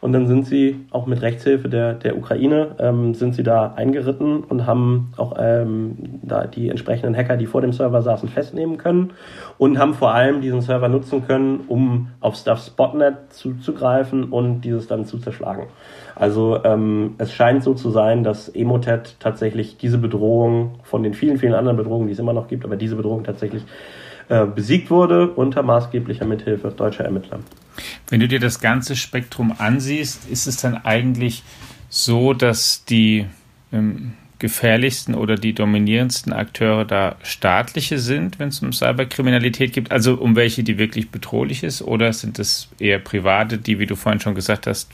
Und 0.00 0.12
dann 0.12 0.26
sind 0.26 0.46
sie 0.46 0.86
auch 0.90 1.06
mit 1.06 1.20
Rechtshilfe 1.20 1.68
der, 1.68 1.94
der 1.94 2.16
Ukraine, 2.16 2.74
ähm, 2.78 3.14
sind 3.14 3.34
sie 3.34 3.42
da 3.42 3.74
eingeritten 3.74 4.42
und 4.44 4.66
haben 4.66 5.12
auch 5.16 5.34
ähm, 5.38 6.20
da 6.22 6.46
die 6.46 6.70
entsprechenden 6.70 7.14
Hacker, 7.14 7.36
die 7.36 7.46
vor 7.46 7.60
dem 7.60 7.72
Server 7.72 8.00
saßen, 8.00 8.28
festnehmen 8.28 8.78
können 8.78 9.12
und 9.58 9.78
haben 9.78 9.94
vor 9.94 10.14
allem 10.14 10.40
diesen 10.40 10.62
Server 10.62 10.88
nutzen 10.88 11.26
können, 11.26 11.60
um 11.68 12.08
auf 12.20 12.36
Stuffs 12.36 12.70
Botnet 12.70 13.32
zuzugreifen 13.32 14.24
und 14.24 14.62
dieses 14.62 14.86
dann 14.86 15.04
zu 15.04 15.18
zerschlagen. 15.18 15.64
Also 16.14 16.64
ähm, 16.64 17.14
es 17.18 17.32
scheint 17.32 17.62
so 17.62 17.74
zu 17.74 17.90
sein, 17.90 18.24
dass 18.24 18.48
Emotet 18.48 19.16
tatsächlich 19.20 19.76
diese 19.76 19.98
Bedrohung 19.98 20.78
von 20.82 21.02
den 21.02 21.14
vielen, 21.14 21.38
vielen 21.38 21.54
anderen 21.54 21.76
Bedrohungen, 21.76 22.06
die 22.06 22.14
es 22.14 22.18
immer 22.18 22.32
noch 22.32 22.48
gibt, 22.48 22.64
aber 22.64 22.76
diese 22.76 22.96
Bedrohung 22.96 23.24
tatsächlich 23.24 23.64
äh, 24.30 24.46
besiegt 24.46 24.90
wurde 24.90 25.28
unter 25.28 25.62
maßgeblicher 25.62 26.24
Mithilfe 26.24 26.68
deutscher 26.68 27.04
Ermittler. 27.04 27.40
Wenn 28.08 28.20
du 28.20 28.28
dir 28.28 28.40
das 28.40 28.60
ganze 28.60 28.96
Spektrum 28.96 29.52
ansiehst, 29.58 30.30
ist 30.30 30.46
es 30.46 30.56
dann 30.56 30.76
eigentlich 30.84 31.42
so, 31.88 32.32
dass 32.32 32.84
die, 32.84 33.26
ähm, 33.72 34.12
gefährlichsten 34.38 35.14
oder 35.14 35.34
die 35.34 35.52
dominierendsten 35.52 36.32
Akteure 36.32 36.84
da 36.84 37.16
staatliche 37.22 37.98
sind, 37.98 38.38
wenn 38.38 38.48
es 38.48 38.62
um 38.62 38.72
Cyberkriminalität 38.72 39.72
geht? 39.72 39.92
Also 39.92 40.14
um 40.14 40.34
welche, 40.34 40.62
die 40.62 40.78
wirklich 40.78 41.10
bedrohlich 41.10 41.62
ist? 41.62 41.82
Oder 41.82 42.12
sind 42.12 42.38
es 42.38 42.68
eher 42.78 42.98
private, 42.98 43.58
die, 43.58 43.78
wie 43.80 43.86
du 43.86 43.96
vorhin 43.96 44.20
schon 44.20 44.34
gesagt 44.34 44.66
hast, 44.66 44.90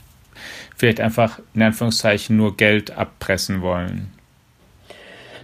vielleicht 0.75 0.99
einfach 0.99 1.39
in 1.53 1.63
Anführungszeichen 1.63 2.35
nur 2.35 2.57
Geld 2.57 2.97
abpressen 2.97 3.61
wollen? 3.61 4.11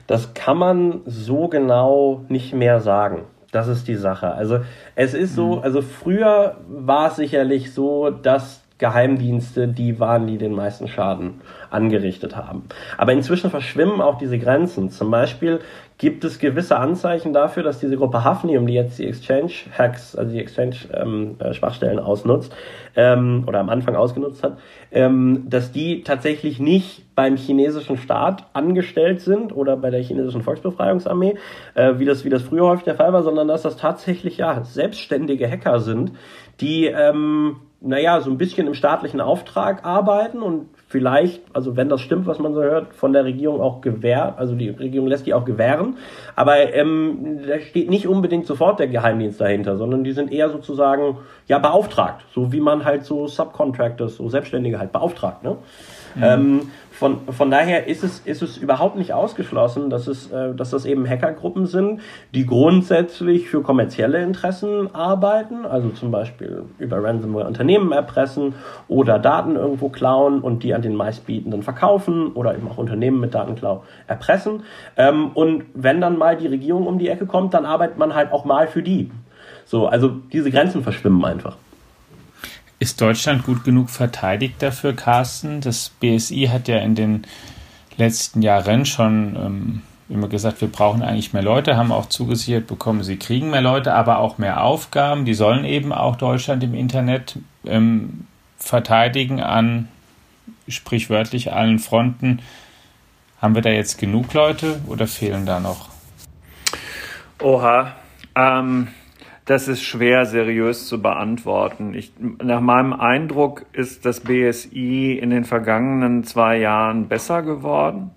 Das 0.06 0.34
kann 0.34 0.58
man 0.58 1.02
so 1.06 1.48
genau 1.48 2.26
nicht 2.28 2.54
mehr 2.54 2.82
sagen. 2.82 3.22
Das 3.54 3.68
ist 3.68 3.88
die 3.88 3.96
Sache. 3.96 4.34
Also 4.34 4.62
es 4.96 5.14
ist 5.14 5.36
so, 5.36 5.58
mhm. 5.58 5.64
also 5.64 5.82
früher 5.84 6.58
war 6.68 7.10
es 7.10 7.18
sicherlich 7.18 7.72
so, 7.72 8.10
dass 8.10 8.64
Geheimdienste 8.80 9.68
die 9.68 10.00
waren, 10.00 10.26
die 10.26 10.40
den 10.40 10.54
meisten 10.54 10.88
Schaden 10.88 11.42
angerichtet 11.70 12.36
haben. 12.36 12.64
Aber 12.98 13.14
inzwischen 13.14 13.52
verschwimmen 13.52 14.02
auch 14.02 14.18
diese 14.18 14.40
Grenzen. 14.40 14.90
Zum 14.90 15.12
Beispiel 15.12 15.60
gibt 15.98 16.24
es 16.24 16.40
gewisse 16.40 16.78
Anzeichen 16.78 17.34
dafür, 17.34 17.64
dass 17.64 17.80
diese 17.80 17.98
Gruppe 17.98 18.24
Hafnium, 18.24 18.68
die 18.68 18.74
jetzt 18.74 19.00
die 19.00 19.08
Exchange-Hacks, 19.08 20.16
also 20.16 20.32
die 20.32 20.40
Exchange-Schwachstellen 20.40 21.98
ähm, 21.98 22.04
äh, 22.04 22.08
ausnutzt 22.08 22.56
ähm, 22.96 23.44
oder 23.48 23.60
am 23.60 23.70
Anfang 23.70 23.96
ausgenutzt 23.96 24.44
hat, 24.44 24.58
ähm, 24.92 25.46
dass 25.50 25.72
die 25.72 26.04
tatsächlich 26.04 26.60
nicht 26.60 27.16
beim 27.16 27.38
chinesischen 27.38 27.98
Staat 27.98 28.46
angestellt 28.54 29.22
sind 29.22 29.56
oder 29.56 29.78
bei 29.78 29.90
der 29.90 30.02
chinesischen 30.02 30.42
Volksbefreiungsarmee, 30.42 31.36
äh, 31.76 31.94
wie, 31.98 32.06
das, 32.06 32.26
wie 32.26 32.30
das 32.30 32.42
früher 32.42 32.66
häufig 32.66 32.86
der 32.86 32.96
Fall 32.96 33.14
war, 33.14 33.24
sondern 33.24 33.48
dass 33.48 33.62
das 33.62 33.78
tatsächlich 33.78 34.38
ja 34.38 34.64
selbstständige 34.64 35.50
Hacker 35.50 35.80
sind, 35.80 36.12
die 36.60 36.86
ähm, 36.86 37.58
naja, 37.86 38.22
so 38.22 38.30
ein 38.32 38.38
bisschen 38.38 38.66
im 38.66 38.74
staatlichen 38.74 39.20
Auftrag 39.20 39.86
arbeiten 39.86 40.42
und 40.42 40.70
vielleicht, 40.88 41.42
also 41.54 41.76
wenn 41.76 41.90
das 41.90 42.00
stimmt, 42.00 42.28
was 42.28 42.40
man 42.40 42.54
so 42.54 42.64
hört, 42.64 42.96
von 42.96 43.12
der 43.12 43.26
Regierung 43.26 43.60
auch 43.60 43.82
gewährt, 43.82 44.40
also 44.40 44.56
die 44.56 44.70
Regierung 44.70 45.08
lässt 45.08 45.26
die 45.26 45.34
auch 45.34 45.44
gewähren, 45.44 45.98
aber 46.36 46.74
ähm, 46.74 47.42
da 47.46 47.60
steht 47.60 47.90
nicht 47.90 48.08
unbedingt 48.08 48.46
sofort 48.46 48.80
der 48.80 48.88
Geheimdienst 48.88 49.42
dahinter, 49.42 49.78
sondern 49.78 50.06
die 50.06 50.14
sind 50.14 50.32
eher 50.32 50.50
sozusagen 50.50 51.18
ja 51.48 51.60
beauftragt, 51.60 52.24
so 52.34 52.54
wie 52.54 52.62
man 52.62 52.86
halt 52.86 53.04
so 53.04 53.28
Subcontractors, 53.28 54.16
so 54.16 54.30
Selbstständige 54.30 54.80
halt 54.80 54.94
beauftragt. 54.94 55.44
Ne? 55.44 55.58
Mhm. 56.16 56.24
Ähm, 56.24 56.62
von, 56.92 57.22
von 57.32 57.50
daher 57.50 57.88
ist 57.88 58.04
es, 58.04 58.20
ist 58.20 58.44
es 58.44 58.58
überhaupt 58.58 58.96
nicht 58.96 59.14
ausgeschlossen, 59.14 59.90
dass, 59.90 60.08
es, 60.08 60.32
äh, 60.32 60.54
dass 60.54 60.70
das 60.70 60.86
eben 60.86 61.10
Hackergruppen 61.10 61.66
sind, 61.66 62.02
die 62.34 62.46
grundsätzlich 62.46 63.50
für 63.50 63.62
kommerzielle 63.62 64.22
Interessen 64.22 64.94
arbeiten, 64.94 65.66
also 65.66 65.90
zum 65.90 66.12
Beispiel 66.12 66.64
über 66.78 67.04
Ransomware 67.04 67.48
Unternehmen 67.48 67.92
erpressen 67.92 68.54
oder 68.88 69.18
Daten 69.18 69.56
irgendwo 69.56 69.90
klauen 69.90 70.42
und 70.42 70.64
die 70.64 70.74
an 70.74 70.84
den 70.84 70.96
meistbietenden 70.96 71.64
verkaufen 71.64 72.32
oder 72.34 72.56
eben 72.56 72.70
auch 72.70 72.78
Unternehmen 72.78 73.20
mit 73.20 73.34
Datenklau 73.34 73.84
erpressen. 74.08 74.64
Ähm, 74.96 75.32
und 75.34 75.66
wenn 75.74 76.00
dann 76.00 76.18
mal 76.18 76.38
die 76.38 76.48
Regierung 76.48 76.86
um 76.86 77.00
die 77.00 77.10
Ecke 77.10 77.26
kommt, 77.26 77.56
dann 77.56 77.66
arbeitet 77.66 77.98
man 77.98 78.14
halt 78.14 78.32
auch 78.32 78.46
mal 78.46 78.68
für 78.68 78.84
die. 78.84 79.10
So, 79.66 79.88
also 79.88 80.10
diese 80.32 80.52
Grenzen 80.52 80.84
verschwimmen 80.84 81.26
einfach. 81.26 81.58
Ist 82.84 83.00
Deutschland 83.00 83.46
gut 83.46 83.64
genug 83.64 83.90
verteidigt 83.90 84.56
dafür, 84.62 84.94
Carsten? 84.94 85.62
Das 85.62 85.88
BSI 85.88 86.50
hat 86.52 86.68
ja 86.68 86.80
in 86.80 86.96
den 86.96 87.26
letzten 87.96 88.42
Jahren 88.42 88.86
schon 88.86 89.38
ähm, 89.38 89.82
immer 90.10 90.28
gesagt, 90.28 90.60
wir 90.60 90.68
brauchen 90.68 91.02
eigentlich 91.02 91.32
mehr 91.32 91.44
Leute, 91.44 91.78
haben 91.78 91.94
auch 91.94 92.08
zugesichert 92.08 92.68
bekommen, 92.68 93.02
sie 93.02 93.16
kriegen 93.16 93.52
mehr 93.52 93.62
Leute, 93.62 93.94
aber 93.94 94.20
auch 94.20 94.38
mehr 94.38 94.66
Aufgaben. 94.66 95.24
Die 95.24 95.34
sollen 95.34 95.64
eben 95.64 95.94
auch 95.94 96.18
Deutschland 96.18 96.62
im 96.62 96.74
Internet 96.74 97.40
ähm, 97.66 98.28
verteidigen 98.58 99.40
an 99.40 99.88
sprichwörtlich 100.68 101.54
allen 101.54 101.80
Fronten. 101.80 102.42
Haben 103.42 103.56
wir 103.56 103.62
da 103.62 103.70
jetzt 103.70 103.98
genug 103.98 104.34
Leute 104.34 104.82
oder 104.88 105.08
fehlen 105.08 105.46
da 105.46 105.62
noch? 105.62 105.88
Oha. 107.40 107.94
Ähm, 108.36 108.90
das 109.46 109.68
ist 109.68 109.84
schwer 109.84 110.26
seriös 110.26 110.88
zu 110.88 111.02
beantworten. 111.02 111.94
Ich, 111.94 112.14
nach 112.42 112.62
meinem 112.62 112.94
Eindruck 112.94 113.66
ist 113.74 114.06
das 114.06 114.22
BSI 114.22 115.20
in 115.22 115.30
den 115.32 115.44
vergangenen 115.44 116.24
zwei 116.24 116.58
Jahren 116.58 117.08
besser 117.08 117.42
geworden. 117.42 118.12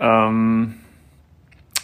Ähm, 0.00 0.74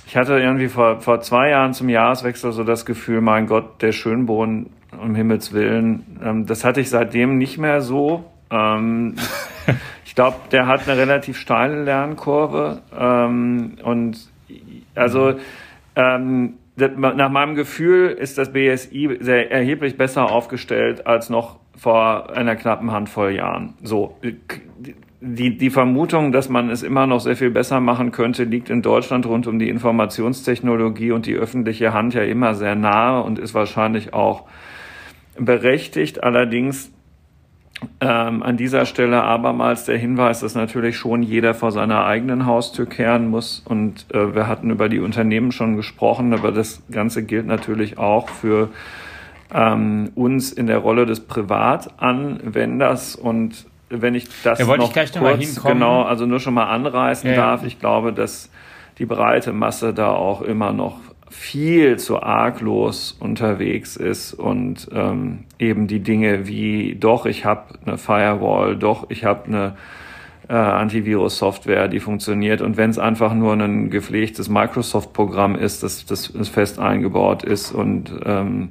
ich 0.06 0.16
hatte 0.16 0.38
irgendwie 0.38 0.68
vor, 0.68 1.00
vor 1.00 1.20
zwei 1.20 1.50
Jahren 1.50 1.74
zum 1.74 1.88
Jahreswechsel 1.88 2.52
so 2.52 2.64
das 2.64 2.86
Gefühl, 2.86 3.20
mein 3.20 3.46
Gott, 3.46 3.82
der 3.82 3.92
Schönbohn, 3.92 4.70
um 4.98 5.14
Himmels 5.14 5.52
Willen. 5.52 6.18
Ähm, 6.22 6.46
das 6.46 6.64
hatte 6.64 6.80
ich 6.80 6.88
seitdem 6.88 7.36
nicht 7.36 7.58
mehr 7.58 7.82
so. 7.82 8.24
Ähm, 8.50 9.16
ich 10.06 10.14
glaube, 10.14 10.36
der 10.52 10.66
hat 10.66 10.88
eine 10.88 10.98
relativ 10.98 11.36
steile 11.36 11.82
Lernkurve. 11.84 12.80
Ähm, 12.98 13.76
und 13.82 14.30
also 14.94 15.34
ähm, 15.96 16.54
nach 16.76 17.30
meinem 17.30 17.54
Gefühl 17.54 18.10
ist 18.10 18.36
das 18.36 18.52
BSI 18.52 19.18
sehr 19.20 19.50
erheblich 19.50 19.96
besser 19.96 20.30
aufgestellt 20.30 21.06
als 21.06 21.30
noch 21.30 21.58
vor 21.76 22.34
einer 22.34 22.56
knappen 22.56 22.90
Handvoll 22.90 23.32
Jahren. 23.32 23.74
So. 23.82 24.16
Die, 25.26 25.56
die 25.56 25.70
Vermutung, 25.70 26.32
dass 26.32 26.48
man 26.50 26.68
es 26.68 26.82
immer 26.82 27.06
noch 27.06 27.20
sehr 27.20 27.36
viel 27.36 27.50
besser 27.50 27.80
machen 27.80 28.12
könnte, 28.12 28.44
liegt 28.44 28.68
in 28.68 28.82
Deutschland 28.82 29.24
rund 29.24 29.46
um 29.46 29.58
die 29.58 29.70
Informationstechnologie 29.70 31.12
und 31.12 31.24
die 31.26 31.34
öffentliche 31.34 31.94
Hand 31.94 32.12
ja 32.12 32.22
immer 32.22 32.54
sehr 32.54 32.74
nahe 32.74 33.22
und 33.22 33.38
ist 33.38 33.54
wahrscheinlich 33.54 34.12
auch 34.12 34.44
berechtigt. 35.38 36.22
Allerdings 36.22 36.93
ähm, 38.00 38.42
an 38.42 38.56
dieser 38.56 38.86
Stelle 38.86 39.22
abermals 39.22 39.84
der 39.84 39.98
Hinweis, 39.98 40.40
dass 40.40 40.54
natürlich 40.54 40.96
schon 40.96 41.22
jeder 41.22 41.54
vor 41.54 41.72
seiner 41.72 42.04
eigenen 42.06 42.46
Haustür 42.46 42.86
kehren 42.86 43.28
muss. 43.28 43.62
Und 43.64 44.06
äh, 44.12 44.34
wir 44.34 44.46
hatten 44.46 44.70
über 44.70 44.88
die 44.88 45.00
Unternehmen 45.00 45.52
schon 45.52 45.76
gesprochen, 45.76 46.32
aber 46.32 46.52
das 46.52 46.82
Ganze 46.90 47.24
gilt 47.24 47.46
natürlich 47.46 47.98
auch 47.98 48.28
für 48.28 48.70
ähm, 49.52 50.10
uns 50.14 50.52
in 50.52 50.66
der 50.66 50.78
Rolle 50.78 51.06
des 51.06 51.20
Privatanwenders. 51.20 53.16
Und 53.16 53.66
wenn 53.88 54.14
ich 54.14 54.28
das 54.42 54.58
ja, 54.58 54.66
noch 54.76 54.94
ich 54.96 55.12
kurz 55.18 55.62
genau, 55.62 56.02
also 56.02 56.26
nur 56.26 56.40
schon 56.40 56.54
mal 56.54 56.66
anreißen 56.66 57.30
ja, 57.30 57.36
darf, 57.36 57.64
ich 57.64 57.78
glaube, 57.80 58.12
dass 58.12 58.50
die 58.98 59.06
breite 59.06 59.52
Masse 59.52 59.92
da 59.92 60.10
auch 60.10 60.42
immer 60.42 60.72
noch 60.72 60.98
viel 61.34 61.98
zu 61.98 62.22
arglos 62.22 63.16
unterwegs 63.18 63.96
ist 63.96 64.34
und 64.34 64.88
ähm, 64.92 65.40
eben 65.58 65.88
die 65.88 66.00
Dinge 66.00 66.46
wie 66.46 66.94
doch, 66.94 67.26
ich 67.26 67.44
habe 67.44 67.74
eine 67.84 67.98
Firewall, 67.98 68.76
doch, 68.76 69.10
ich 69.10 69.24
habe 69.24 69.46
eine 69.46 69.74
äh, 70.48 70.54
Antivirus-Software, 70.54 71.88
die 71.88 72.00
funktioniert. 72.00 72.62
Und 72.62 72.76
wenn 72.76 72.90
es 72.90 72.98
einfach 72.98 73.32
nur 73.34 73.54
ein 73.54 73.90
gepflegtes 73.90 74.48
Microsoft-Programm 74.48 75.56
ist, 75.56 75.82
das, 75.82 76.06
das, 76.06 76.32
das 76.32 76.48
fest 76.48 76.78
eingebaut 76.78 77.42
ist 77.42 77.72
und 77.72 78.12
ähm, 78.24 78.68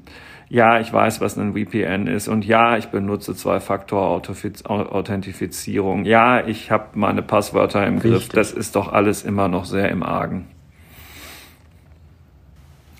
ja, 0.49 0.79
ich 0.79 0.93
weiß, 0.93 1.19
was 1.19 1.37
ein 1.37 1.51
VPN 1.53 2.07
ist 2.07 2.29
und 2.29 2.45
ja, 2.45 2.77
ich 2.77 2.85
benutze 2.87 3.35
Zwei-Faktor-Authentifizierung. 3.35 6.05
Ja, 6.05 6.47
ich 6.47 6.71
habe 6.71 6.85
meine 6.93 7.23
Passwörter 7.23 7.85
im 7.85 7.95
Richtig. 7.95 8.11
Griff. 8.11 8.29
Das 8.29 8.51
ist 8.51 8.77
doch 8.77 8.93
alles 8.93 9.23
immer 9.23 9.47
noch 9.47 9.65
sehr 9.65 9.89
im 9.89 10.01
Argen. 10.01 10.47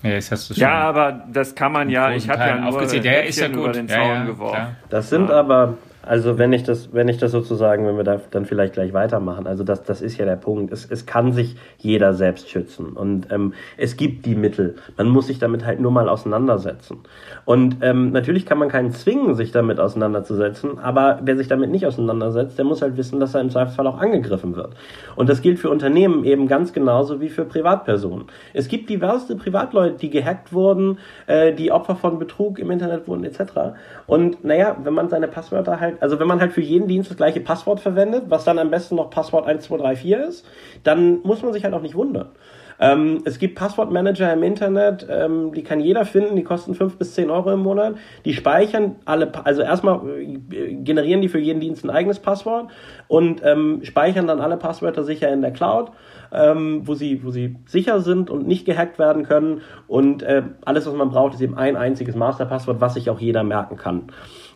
Ja, 0.04 0.10
jetzt 0.10 0.30
hast 0.30 0.50
du 0.50 0.54
schon 0.54 0.60
ja, 0.60 0.80
aber 0.80 1.24
das 1.32 1.54
kann 1.54 1.72
man 1.72 1.88
ja. 1.88 2.10
Ich 2.10 2.28
habe 2.28 2.40
ja 2.42 2.56
nur 2.58 2.68
aufgezählt. 2.68 3.06
Ja, 3.06 3.12
ist 3.20 3.40
ja 3.40 3.48
gut. 3.48 3.56
über 3.56 3.72
den 3.72 3.88
Zaun 3.88 3.98
ja, 3.98 4.14
ja, 4.16 4.24
geworfen. 4.24 4.76
Das 4.90 5.08
sind 5.08 5.30
aber 5.30 5.78
also 6.06 6.38
wenn 6.38 6.52
ich 6.52 6.62
das, 6.62 6.92
wenn 6.92 7.08
ich 7.08 7.18
das 7.18 7.32
sozusagen, 7.32 7.86
wenn 7.86 7.96
wir 7.96 8.04
da 8.04 8.20
dann 8.30 8.44
vielleicht 8.44 8.74
gleich 8.74 8.92
weitermachen, 8.92 9.46
also 9.46 9.64
das, 9.64 9.82
das 9.82 10.00
ist 10.00 10.18
ja 10.18 10.24
der 10.24 10.36
Punkt. 10.36 10.72
Es, 10.72 10.90
es 10.90 11.06
kann 11.06 11.32
sich 11.32 11.56
jeder 11.78 12.14
selbst 12.14 12.48
schützen 12.48 12.92
und 12.92 13.28
ähm, 13.30 13.54
es 13.76 13.96
gibt 13.96 14.26
die 14.26 14.34
Mittel. 14.34 14.76
Man 14.96 15.08
muss 15.08 15.26
sich 15.26 15.38
damit 15.38 15.64
halt 15.64 15.80
nur 15.80 15.90
mal 15.90 16.08
auseinandersetzen. 16.08 16.98
Und 17.44 17.78
ähm, 17.82 18.12
natürlich 18.12 18.46
kann 18.46 18.58
man 18.58 18.68
keinen 18.68 18.92
zwingen, 18.92 19.34
sich 19.34 19.52
damit 19.52 19.80
auseinanderzusetzen, 19.80 20.78
aber 20.78 21.20
wer 21.22 21.36
sich 21.36 21.48
damit 21.48 21.70
nicht 21.70 21.86
auseinandersetzt, 21.86 22.58
der 22.58 22.64
muss 22.64 22.82
halt 22.82 22.96
wissen, 22.96 23.20
dass 23.20 23.34
er 23.34 23.40
im 23.40 23.50
Zweifelsfall 23.50 23.86
auch 23.86 23.98
angegriffen 23.98 24.56
wird. 24.56 24.74
Und 25.16 25.28
das 25.28 25.42
gilt 25.42 25.58
für 25.58 25.70
Unternehmen 25.70 26.24
eben 26.24 26.48
ganz 26.48 26.72
genauso 26.72 27.20
wie 27.20 27.28
für 27.28 27.44
Privatpersonen. 27.44 28.26
Es 28.52 28.68
gibt 28.68 28.90
diverse 28.90 29.36
Privatleute, 29.36 29.96
die 29.96 30.10
gehackt 30.10 30.52
wurden, 30.52 30.98
äh, 31.26 31.52
die 31.52 31.72
Opfer 31.72 31.96
von 31.96 32.18
Betrug 32.18 32.58
im 32.58 32.70
Internet 32.70 33.08
wurden 33.08 33.24
etc. 33.24 33.74
Und 34.06 34.44
naja, 34.44 34.76
wenn 34.82 34.94
man 34.94 35.08
seine 35.08 35.28
Passwörter 35.28 35.80
halt 35.80 36.02
also 36.02 36.18
wenn 36.18 36.26
man 36.26 36.40
halt 36.40 36.52
für 36.52 36.60
jeden 36.60 36.88
Dienst 36.88 37.10
das 37.10 37.16
gleiche 37.16 37.40
Passwort 37.40 37.80
verwendet, 37.80 38.24
was 38.28 38.44
dann 38.44 38.58
am 38.58 38.70
besten 38.70 38.96
noch 38.96 39.10
Passwort 39.10 39.46
1234 39.46 40.28
ist, 40.28 40.46
dann 40.82 41.20
muss 41.22 41.42
man 41.42 41.52
sich 41.52 41.64
halt 41.64 41.74
auch 41.74 41.82
nicht 41.82 41.94
wundern. 41.94 42.30
Ähm, 42.78 43.22
es 43.24 43.38
gibt 43.38 43.54
Passwortmanager 43.56 44.32
im 44.32 44.42
Internet, 44.42 45.06
ähm, 45.08 45.52
die 45.54 45.62
kann 45.62 45.80
jeder 45.80 46.04
finden, 46.04 46.36
die 46.36 46.44
kosten 46.44 46.74
5 46.74 46.96
bis 46.96 47.14
10 47.14 47.30
Euro 47.30 47.52
im 47.52 47.60
Monat. 47.60 47.96
Die 48.24 48.34
speichern 48.34 48.96
alle, 49.04 49.30
also 49.44 49.62
erstmal 49.62 50.00
äh, 50.08 50.74
generieren 50.74 51.20
die 51.20 51.28
für 51.28 51.38
jeden 51.38 51.60
Dienst 51.60 51.84
ein 51.84 51.90
eigenes 51.90 52.18
Passwort 52.18 52.70
und 53.08 53.42
ähm, 53.44 53.80
speichern 53.82 54.26
dann 54.26 54.40
alle 54.40 54.56
Passwörter 54.56 55.04
sicher 55.04 55.32
in 55.32 55.42
der 55.42 55.52
Cloud, 55.52 55.92
ähm, 56.32 56.82
wo, 56.84 56.94
sie, 56.94 57.24
wo 57.24 57.30
sie 57.30 57.56
sicher 57.66 58.00
sind 58.00 58.30
und 58.30 58.46
nicht 58.46 58.64
gehackt 58.66 58.98
werden 58.98 59.24
können. 59.24 59.60
Und 59.86 60.22
äh, 60.22 60.42
alles, 60.64 60.86
was 60.86 60.94
man 60.94 61.10
braucht, 61.10 61.34
ist 61.34 61.40
eben 61.40 61.56
ein 61.56 61.76
einziges 61.76 62.14
Masterpasswort, 62.14 62.80
was 62.80 62.94
sich 62.94 63.10
auch 63.10 63.20
jeder 63.20 63.44
merken 63.44 63.76
kann. 63.76 64.08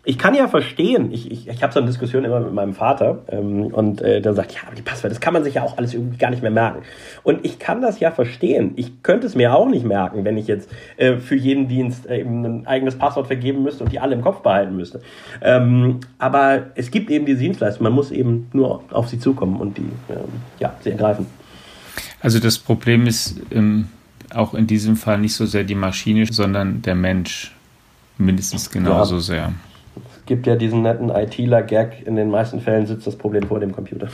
Ich 0.08 0.16
kann 0.16 0.34
ja 0.34 0.48
verstehen, 0.48 1.12
ich, 1.12 1.30
ich, 1.30 1.48
ich 1.48 1.62
habe 1.62 1.70
so 1.70 1.80
eine 1.80 1.86
Diskussion 1.86 2.24
immer 2.24 2.40
mit 2.40 2.54
meinem 2.54 2.72
Vater 2.72 3.18
ähm, 3.28 3.66
und 3.66 4.00
äh, 4.00 4.22
der 4.22 4.32
sagt, 4.32 4.52
ja, 4.52 4.60
aber 4.66 4.74
die 4.74 4.80
Passwörter, 4.80 5.10
das 5.10 5.20
kann 5.20 5.34
man 5.34 5.44
sich 5.44 5.56
ja 5.56 5.62
auch 5.62 5.76
alles 5.76 5.92
irgendwie 5.92 6.16
gar 6.16 6.30
nicht 6.30 6.40
mehr 6.40 6.50
merken. 6.50 6.80
Und 7.24 7.44
ich 7.44 7.58
kann 7.58 7.82
das 7.82 8.00
ja 8.00 8.10
verstehen. 8.10 8.72
Ich 8.76 9.02
könnte 9.02 9.26
es 9.26 9.34
mir 9.34 9.54
auch 9.54 9.68
nicht 9.68 9.84
merken, 9.84 10.24
wenn 10.24 10.38
ich 10.38 10.46
jetzt 10.46 10.70
äh, 10.96 11.18
für 11.18 11.36
jeden 11.36 11.68
Dienst 11.68 12.06
äh, 12.06 12.20
eben 12.20 12.42
ein 12.42 12.66
eigenes 12.66 12.96
Passwort 12.96 13.26
vergeben 13.26 13.62
müsste 13.62 13.84
und 13.84 13.92
die 13.92 14.00
alle 14.00 14.14
im 14.14 14.22
Kopf 14.22 14.40
behalten 14.40 14.76
müsste. 14.76 15.02
Ähm, 15.42 16.00
aber 16.18 16.68
es 16.74 16.90
gibt 16.90 17.10
eben 17.10 17.26
diese 17.26 17.40
Dienstleistung, 17.40 17.84
man 17.84 17.92
muss 17.92 18.10
eben 18.10 18.48
nur 18.54 18.84
auf 18.90 19.10
sie 19.10 19.18
zukommen 19.18 19.60
und 19.60 19.76
die, 19.76 19.82
ähm, 20.08 20.40
ja, 20.58 20.74
sie 20.80 20.88
ergreifen. 20.88 21.26
Also 22.22 22.38
das 22.38 22.58
Problem 22.58 23.06
ist 23.06 23.42
ähm, 23.50 23.88
auch 24.34 24.54
in 24.54 24.66
diesem 24.66 24.96
Fall 24.96 25.18
nicht 25.18 25.34
so 25.34 25.44
sehr 25.44 25.64
die 25.64 25.74
Maschine, 25.74 26.24
sondern 26.24 26.80
der 26.80 26.94
Mensch 26.94 27.54
mindestens 28.16 28.70
genauso 28.70 29.16
ja. 29.16 29.20
sehr 29.20 29.52
gibt 30.28 30.46
ja 30.46 30.54
diesen 30.54 30.82
netten 30.82 31.08
ITler-Gag, 31.08 32.06
in 32.06 32.14
den 32.14 32.30
meisten 32.30 32.60
Fällen 32.60 32.86
sitzt 32.86 33.06
das 33.06 33.16
Problem 33.16 33.48
vor 33.48 33.58
dem 33.58 33.72
Computer. 33.72 34.08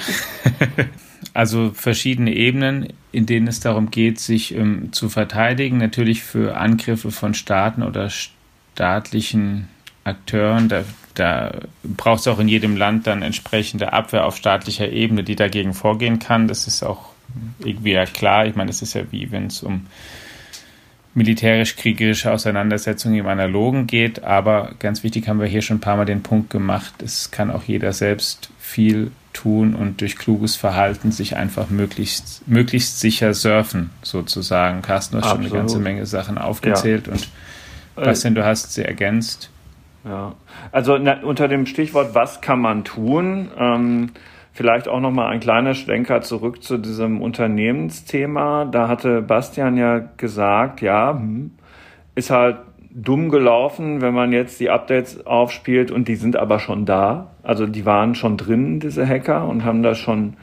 Also 1.34 1.71
verschiedene 1.74 2.34
Ebenen, 2.34 2.93
in 3.12 3.26
denen 3.26 3.48
es 3.48 3.60
darum 3.60 3.91
geht, 3.91 4.21
sich 4.21 4.56
ähm, 4.56 4.93
zu 4.93 5.10
verteidigen. 5.10 5.80
Natürlich 5.80 6.24
für 6.24 6.56
Angriffe 6.56 7.12
von 7.12 7.34
Staaten 7.34 7.84
oder 7.84 8.10
staatlichen 8.10 9.67
Akteuren. 10.06 10.69
Da, 10.69 10.86
da 11.13 11.52
braucht 11.84 12.21
es 12.21 12.28
auch 12.30 12.39
in 12.39 12.48
jedem 12.48 12.78
Land 12.78 13.06
dann 13.06 13.21
entsprechende 13.21 13.91
Abwehr 13.91 14.26
auf 14.26 14.38
staatlicher 14.38 14.89
Ebene, 14.89 15.24
die 15.26 15.36
dagegen 15.36 15.74
vorgehen 15.74 16.19
kann. 16.19 16.48
Das 16.48 16.67
ist 16.67 16.84
auch 16.84 17.10
irgendwie 17.60 17.91
ja 17.91 18.06
klar. 18.06 18.45
Ich 18.45 18.56
meine, 18.56 18.69
es 18.69 18.82
ist 18.82 18.93
ja 18.93 19.02
wie, 19.12 19.30
wenn 19.32 19.48
es 19.48 19.62
um 19.62 19.88
militärisch-kriegerische 21.15 22.32
Auseinandersetzung 22.32 23.15
im 23.15 23.25
Analogen 23.25 23.88
geht. 23.88 24.23
Aber 24.23 24.71
ganz 24.80 25.04
wichtig 25.04 25.28
haben 25.28 25.39
wir 25.39 25.47
hier 25.47 25.62
schon 25.62 25.78
ein 25.78 25.82
paar 25.82 25.97
Mal 25.97 26.06
den 26.06 26.21
Punkt 26.21 26.49
gemacht, 26.49 27.01
es 27.01 27.32
kann 27.32 27.49
auch 27.49 27.63
jeder 27.63 27.93
selbst 27.93 28.49
viel 28.60 29.12
tun 29.34 29.75
und 29.75 30.01
durch 30.01 30.17
kluges 30.17 30.56
Verhalten 30.56 31.12
sich 31.12 31.36
einfach 31.36 31.69
möglichst, 31.69 32.47
möglichst 32.47 32.99
sicher 32.99 33.34
surfen, 33.34 33.89
sozusagen. 34.01 34.82
Carsten, 34.82 35.17
du 35.17 35.21
hast 35.21 35.32
Absolut. 35.32 35.49
schon 35.49 35.58
eine 35.58 35.62
ganze 35.62 35.80
Menge 35.80 36.06
Sachen 36.06 36.38
aufgezählt 36.38 37.08
ja. 37.08 37.13
und 37.13 37.30
Bastian, 37.95 38.36
du 38.36 38.43
hast 38.45 38.73
sie 38.73 38.84
ergänzt. 38.84 39.49
Ja, 40.04 40.36
also 40.71 40.97
na, 40.97 41.21
unter 41.21 41.47
dem 41.47 41.65
Stichwort, 41.65 42.13
was 42.13 42.41
kann 42.41 42.60
man 42.60 42.84
tun? 42.84 43.49
Ähm, 43.58 44.12
Vielleicht 44.55 44.87
auch 44.87 45.01
nochmal 45.01 45.33
ein 45.33 45.41
kleiner 45.41 45.73
Schwenker 45.73 46.21
zurück 46.21 46.63
zu 46.63 46.77
diesem 46.77 47.21
Unternehmensthema. 47.21 48.63
Da 48.63 48.87
hatte 48.87 49.21
Bastian 49.21 49.75
ja 49.75 49.99
gesagt, 50.15 50.79
ja, 50.79 51.11
hm, 51.11 51.51
ist 52.15 52.31
halt 52.31 52.59
dumm 52.89 53.27
gelaufen, 53.27 53.99
wenn 53.99 54.13
man 54.13 54.31
jetzt 54.31 54.61
die 54.61 54.69
Updates 54.69 55.27
aufspielt 55.27 55.91
und 55.91 56.07
die 56.07 56.15
sind 56.15 56.37
aber 56.37 56.59
schon 56.59 56.85
da. 56.85 57.31
Also 57.43 57.67
die 57.67 57.85
waren 57.85 58.15
schon 58.15 58.37
drin, 58.37 58.79
diese 58.79 59.05
Hacker, 59.05 59.45
und 59.45 59.65
haben 59.65 59.83
da 59.83 59.93
schon 59.93 60.37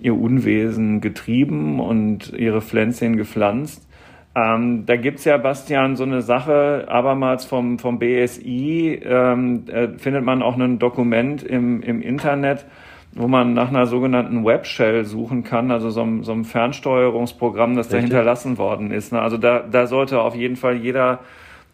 ihr 0.00 0.18
Unwesen 0.18 1.00
getrieben 1.00 1.78
und 1.78 2.32
ihre 2.32 2.62
Pflänzchen 2.62 3.16
gepflanzt. 3.16 3.88
Ähm, 4.34 4.86
da 4.86 4.96
gibt's 4.96 5.24
ja, 5.24 5.36
Bastian, 5.36 5.94
so 5.94 6.02
eine 6.02 6.22
Sache, 6.22 6.86
abermals 6.88 7.44
vom, 7.44 7.78
vom 7.78 8.00
BSI 8.00 9.00
ähm, 9.04 9.66
äh, 9.68 9.86
findet 9.98 10.24
man 10.24 10.42
auch 10.42 10.58
ein 10.58 10.80
Dokument 10.80 11.44
im, 11.44 11.80
im 11.80 12.02
Internet, 12.02 12.66
wo 13.14 13.28
man 13.28 13.52
nach 13.52 13.68
einer 13.68 13.86
sogenannten 13.86 14.44
Webshell 14.44 15.04
suchen 15.04 15.44
kann, 15.44 15.70
also 15.70 15.90
so, 15.90 16.02
einem, 16.02 16.24
so 16.24 16.32
einem 16.32 16.44
Fernsteuerungsprogramm, 16.44 17.76
das 17.76 17.86
Richtig. 17.86 18.00
da 18.00 18.06
hinterlassen 18.06 18.58
worden 18.58 18.90
ist. 18.90 19.12
Ne? 19.12 19.20
Also 19.20 19.36
da, 19.36 19.60
da 19.60 19.86
sollte 19.86 20.20
auf 20.20 20.34
jeden 20.34 20.56
Fall 20.56 20.76
jeder 20.76 21.20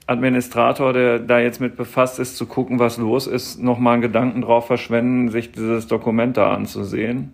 Administrator, 0.09 0.93
der 0.93 1.19
da 1.21 1.39
jetzt 1.39 1.61
mit 1.61 1.77
befasst 1.77 2.19
ist, 2.19 2.37
zu 2.37 2.47
gucken, 2.47 2.79
was 2.79 2.97
los 2.97 3.27
ist, 3.27 3.63
nochmal 3.63 3.95
einen 3.95 4.03
Gedanken 4.03 4.43
drauf 4.43 4.67
verschwenden, 4.67 5.29
sich 5.29 5.53
dieses 5.53 5.87
Dokument 5.87 6.37
da 6.37 6.53
anzusehen. 6.53 7.33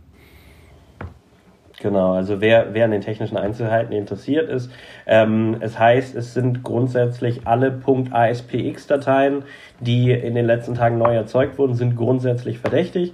Genau, 1.81 2.15
also 2.15 2.41
wer, 2.41 2.73
wer 2.73 2.87
an 2.87 2.93
den 2.93 3.03
technischen 3.03 3.37
Einzelheiten 3.37 3.93
interessiert 3.93 4.49
ist, 4.49 4.71
ähm, 5.07 5.57
es 5.61 5.79
heißt, 5.79 6.15
es 6.15 6.33
sind 6.33 6.63
grundsätzlich 6.63 7.47
alle 7.47 7.79
.aspx-Dateien, 8.11 9.45
die 9.81 10.11
in 10.11 10.35
den 10.35 10.47
letzten 10.47 10.75
Tagen 10.75 10.99
neu 10.99 11.15
erzeugt 11.15 11.59
wurden, 11.59 11.75
sind 11.75 11.97
grundsätzlich 11.97 12.59
verdächtig 12.59 13.13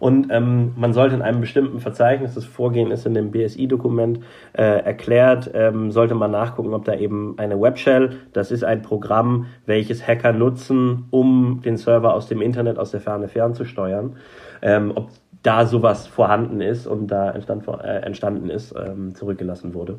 und 0.00 0.28
ähm, 0.30 0.72
man 0.76 0.92
sollte 0.92 1.14
in 1.14 1.22
einem 1.22 1.40
bestimmten 1.40 1.78
Verzeichnis, 1.78 2.34
das 2.34 2.44
Vorgehen 2.44 2.90
ist 2.90 3.06
in 3.06 3.14
dem 3.14 3.30
BSI-Dokument 3.30 4.20
äh, 4.54 4.62
erklärt, 4.62 5.50
ähm, 5.54 5.92
sollte 5.92 6.14
man 6.14 6.30
nachgucken, 6.30 6.74
ob 6.74 6.86
da 6.86 6.94
eben 6.94 7.34
eine 7.38 7.60
Webshell, 7.60 8.16
das 8.32 8.50
ist 8.50 8.64
ein 8.64 8.82
Programm, 8.82 9.46
welches 9.66 10.06
Hacker 10.06 10.32
nutzen, 10.32 11.04
um 11.10 11.60
den 11.64 11.76
Server 11.76 12.14
aus 12.14 12.26
dem 12.26 12.40
Internet, 12.40 12.78
aus 12.78 12.90
der 12.90 13.00
Ferne 13.00 13.28
fernzusteuern, 13.28 14.16
ähm, 14.62 14.92
ob 14.94 15.10
da 15.42 15.64
sowas 15.64 16.06
vorhanden 16.06 16.60
ist 16.60 16.86
und 16.86 17.06
da 17.06 17.30
entstand, 17.30 17.66
äh, 17.68 18.00
entstanden 18.00 18.50
ist, 18.50 18.74
ähm, 18.76 19.14
zurückgelassen 19.14 19.72
wurde. 19.72 19.98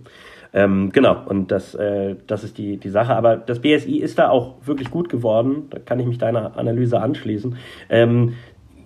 Ähm, 0.54 0.92
genau, 0.92 1.18
und 1.26 1.52
das, 1.52 1.74
äh, 1.76 2.16
das 2.28 2.44
ist 2.44 2.58
die, 2.58 2.78
die 2.78 2.90
Sache. 2.90 3.16
Aber 3.16 3.38
das 3.38 3.60
BSI 3.60 3.98
ist 3.98 4.20
da 4.20 4.30
auch 4.30 4.56
wirklich 4.66 4.92
gut 4.92 5.10
geworden. 5.10 5.68
Da 5.70 5.80
kann 5.80 6.00
ich 6.00 6.06
mich 6.06 6.18
deiner 6.18 6.58
Analyse 6.58 7.02
anschließen. 7.02 7.56
Ähm, 7.90 8.34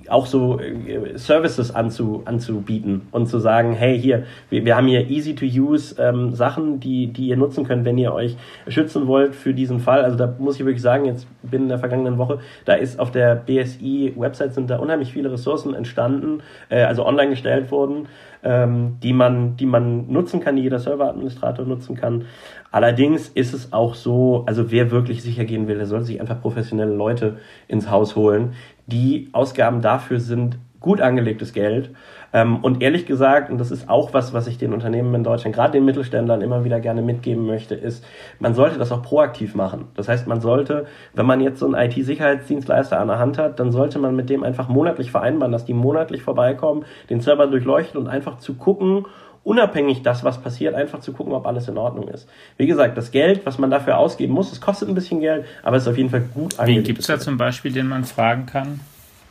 auch 0.09 0.25
so 0.25 0.59
äh, 0.59 1.17
Services 1.17 1.73
anzu, 1.73 2.21
anzubieten 2.25 3.03
und 3.11 3.27
zu 3.27 3.39
sagen, 3.39 3.73
hey, 3.73 3.99
hier, 3.99 4.23
wir, 4.49 4.65
wir 4.65 4.75
haben 4.75 4.87
hier 4.87 5.09
easy-to-use 5.09 5.95
ähm, 5.99 6.33
Sachen, 6.33 6.79
die, 6.79 7.07
die 7.07 7.27
ihr 7.27 7.37
nutzen 7.37 7.65
könnt, 7.65 7.85
wenn 7.85 7.97
ihr 7.97 8.13
euch 8.13 8.37
schützen 8.67 9.07
wollt 9.07 9.35
für 9.35 9.53
diesen 9.53 9.79
Fall. 9.79 10.03
Also 10.03 10.17
da 10.17 10.33
muss 10.37 10.55
ich 10.55 10.65
wirklich 10.65 10.81
sagen, 10.81 11.05
jetzt 11.05 11.27
bin 11.43 11.63
in 11.63 11.69
der 11.69 11.79
vergangenen 11.79 12.17
Woche, 12.17 12.39
da 12.65 12.73
ist 12.73 12.99
auf 12.99 13.11
der 13.11 13.35
BSI-Website 13.35 14.53
sind 14.53 14.69
da 14.69 14.77
unheimlich 14.77 15.11
viele 15.11 15.31
Ressourcen 15.31 15.73
entstanden, 15.73 16.41
äh, 16.69 16.83
also 16.83 17.05
online 17.05 17.29
gestellt 17.29 17.71
worden, 17.71 18.07
ähm, 18.43 18.97
die 19.01 19.13
man, 19.13 19.57
die 19.57 19.65
man 19.65 20.11
nutzen 20.11 20.39
kann, 20.39 20.55
die 20.55 20.61
jeder 20.61 20.79
Serveradministrator 20.79 21.65
nutzen 21.65 21.95
kann. 21.95 22.25
Allerdings 22.71 23.29
ist 23.29 23.53
es 23.53 23.71
auch 23.71 23.95
so, 23.95 24.43
also 24.47 24.69
wer 24.69 24.91
wirklich 24.91 25.23
sicher 25.23 25.45
gehen 25.45 25.67
will, 25.67 25.77
der 25.77 25.85
soll 25.85 26.03
sich 26.03 26.19
einfach 26.19 26.41
professionelle 26.41 26.93
Leute 26.93 27.37
ins 27.67 27.89
Haus 27.89 28.15
holen, 28.15 28.53
die 28.87 29.29
Ausgaben 29.31 29.81
dafür 29.81 30.19
sind 30.19 30.57
gut 30.79 31.01
angelegtes 31.01 31.51
Geld. 31.51 31.89
Ähm, 32.31 32.57
und 32.57 32.83
ehrlich 32.83 33.07
gesagt, 33.07 33.49
und 33.49 33.57
das 33.57 33.71
ist 33.71 33.89
auch 33.89 34.13
was, 34.13 34.33
was 34.33 34.45
ich 34.45 34.59
den 34.59 34.71
Unternehmen 34.71 35.15
in 35.15 35.23
Deutschland, 35.23 35.55
gerade 35.55 35.71
den 35.71 35.85
Mittelständlern 35.85 36.41
immer 36.41 36.63
wieder 36.63 36.79
gerne 36.79 37.01
mitgeben 37.01 37.47
möchte, 37.47 37.73
ist, 37.73 38.05
man 38.39 38.53
sollte 38.53 38.77
das 38.77 38.91
auch 38.91 39.01
proaktiv 39.01 39.55
machen. 39.55 39.85
Das 39.95 40.07
heißt, 40.07 40.27
man 40.27 40.41
sollte, 40.41 40.85
wenn 41.13 41.25
man 41.25 41.41
jetzt 41.41 41.59
so 41.59 41.65
einen 41.65 41.89
IT-Sicherheitsdienstleister 41.89 42.99
an 42.99 43.07
der 43.07 43.17
Hand 43.17 43.39
hat, 43.39 43.59
dann 43.59 43.71
sollte 43.71 43.97
man 43.97 44.15
mit 44.15 44.29
dem 44.29 44.43
einfach 44.43 44.67
monatlich 44.67 45.09
vereinbaren, 45.09 45.51
dass 45.51 45.65
die 45.65 45.73
monatlich 45.73 46.21
vorbeikommen, 46.21 46.85
den 47.09 47.19
Server 47.19 47.47
durchleuchten 47.47 47.99
und 47.99 48.07
einfach 48.07 48.37
zu 48.37 48.53
gucken, 48.53 49.05
unabhängig 49.45 50.01
das, 50.01 50.25
was 50.25 50.41
passiert, 50.41 50.75
einfach 50.75 50.99
zu 50.99 51.13
gucken, 51.13 51.31
ob 51.31 51.45
alles 51.45 51.69
in 51.69 51.77
Ordnung 51.77 52.09
ist. 52.09 52.27
Wie 52.57 52.67
gesagt, 52.67 52.97
das 52.97 53.11
Geld, 53.11 53.45
was 53.45 53.57
man 53.57 53.71
dafür 53.71 53.97
ausgeben 53.97 54.33
muss, 54.33 54.51
es 54.51 54.59
kostet 54.59 54.89
ein 54.89 54.95
bisschen 54.95 55.21
Geld, 55.21 55.45
aber 55.63 55.77
es 55.77 55.83
ist 55.83 55.89
auf 55.89 55.97
jeden 55.97 56.09
Fall 56.09 56.21
gut 56.33 56.59
angelegt. 56.59 56.79
Wen 56.79 56.83
gibt 56.83 56.99
es 56.99 57.07
da 57.07 57.19
zum 57.19 57.37
Beispiel, 57.37 57.71
den 57.71 57.87
man 57.87 58.03
fragen 58.03 58.47
kann? 58.47 58.81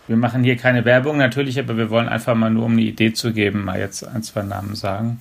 Wir 0.07 0.17
machen 0.17 0.45
hier 0.45 0.57
keine 0.57 0.85
Werbung 0.85 1.19
natürlich, 1.19 1.59
aber 1.59 1.77
wir 1.77 1.91
wollen 1.91 2.09
einfach 2.09 2.35
mal 2.35 2.51
nur, 2.51 2.65
um 2.65 2.73
eine 2.73 2.83
Idee 2.83 3.13
zu 3.13 3.33
geben, 3.33 3.65
mal 3.65 3.79
jetzt 3.79 4.07
ein, 4.07 4.23
zwei 4.23 4.43
Namen 4.43 4.75
sagen 4.75 5.21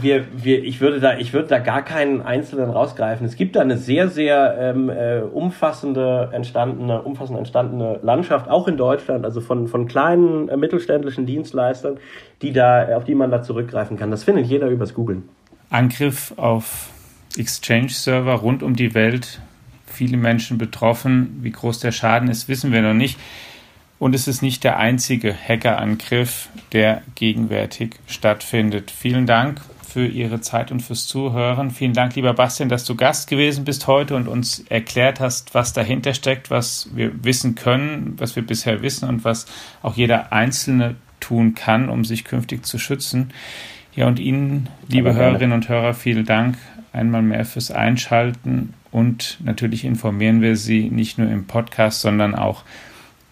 wir, 0.00 0.26
wir, 0.32 0.64
ich, 0.64 0.80
würde 0.80 1.00
da, 1.00 1.18
ich 1.18 1.32
würde 1.32 1.48
da 1.48 1.58
gar 1.58 1.82
keinen 1.82 2.22
einzelnen 2.22 2.70
rausgreifen. 2.70 3.26
Es 3.26 3.36
gibt 3.36 3.56
da 3.56 3.60
eine 3.60 3.76
sehr, 3.76 4.08
sehr 4.08 4.56
ähm, 4.58 4.90
äh, 4.90 5.20
umfassende, 5.20 6.30
entstandene, 6.32 7.02
umfassend 7.02 7.38
entstandene 7.38 8.00
Landschaft, 8.02 8.48
auch 8.48 8.68
in 8.68 8.76
Deutschland, 8.76 9.24
also 9.24 9.40
von, 9.40 9.68
von 9.68 9.86
kleinen 9.86 10.48
äh, 10.48 10.56
mittelständischen 10.56 11.26
Dienstleistern, 11.26 11.98
die 12.42 12.52
da, 12.52 12.96
auf 12.96 13.04
die 13.04 13.14
man 13.14 13.30
da 13.30 13.42
zurückgreifen 13.42 13.96
kann. 13.96 14.10
Das 14.10 14.24
findet 14.24 14.46
jeder 14.46 14.68
übers 14.68 14.94
Googlen. 14.94 15.28
Angriff 15.70 16.32
auf 16.36 16.90
Exchange-Server 17.36 18.34
rund 18.34 18.62
um 18.62 18.76
die 18.76 18.94
Welt. 18.94 19.40
Viele 19.86 20.16
Menschen 20.16 20.58
betroffen. 20.58 21.38
Wie 21.42 21.50
groß 21.50 21.80
der 21.80 21.92
Schaden 21.92 22.28
ist, 22.28 22.48
wissen 22.48 22.72
wir 22.72 22.82
noch 22.82 22.94
nicht. 22.94 23.18
Und 23.98 24.14
es 24.14 24.28
ist 24.28 24.42
nicht 24.42 24.62
der 24.64 24.78
einzige 24.78 25.34
Hackerangriff, 25.34 26.48
der 26.72 27.02
gegenwärtig 27.14 27.96
stattfindet. 28.06 28.90
Vielen 28.90 29.26
Dank 29.26 29.60
für 29.88 30.06
Ihre 30.06 30.42
Zeit 30.42 30.70
und 30.70 30.80
fürs 30.80 31.06
Zuhören. 31.06 31.70
Vielen 31.70 31.94
Dank, 31.94 32.14
lieber 32.16 32.34
Bastian, 32.34 32.68
dass 32.68 32.84
du 32.84 32.94
Gast 32.94 33.30
gewesen 33.30 33.64
bist 33.64 33.86
heute 33.86 34.14
und 34.14 34.28
uns 34.28 34.58
erklärt 34.68 35.20
hast, 35.20 35.54
was 35.54 35.72
dahinter 35.72 36.12
steckt, 36.12 36.50
was 36.50 36.90
wir 36.94 37.24
wissen 37.24 37.54
können, 37.54 38.14
was 38.18 38.36
wir 38.36 38.46
bisher 38.46 38.82
wissen 38.82 39.08
und 39.08 39.24
was 39.24 39.46
auch 39.82 39.94
jeder 39.94 40.34
Einzelne 40.34 40.96
tun 41.20 41.54
kann, 41.54 41.88
um 41.88 42.04
sich 42.04 42.24
künftig 42.24 42.66
zu 42.66 42.78
schützen. 42.78 43.30
Ja, 43.94 44.06
und 44.06 44.18
Ihnen, 44.18 44.68
liebe 44.88 45.14
Hörerinnen 45.14 45.54
und 45.54 45.70
Hörer, 45.70 45.94
vielen 45.94 46.26
Dank 46.26 46.58
einmal 46.92 47.22
mehr 47.22 47.46
fürs 47.46 47.70
Einschalten 47.70 48.74
und 48.90 49.38
natürlich 49.42 49.86
informieren 49.86 50.42
wir 50.42 50.56
Sie 50.56 50.90
nicht 50.90 51.16
nur 51.16 51.30
im 51.30 51.46
Podcast, 51.46 52.02
sondern 52.02 52.34
auch 52.34 52.64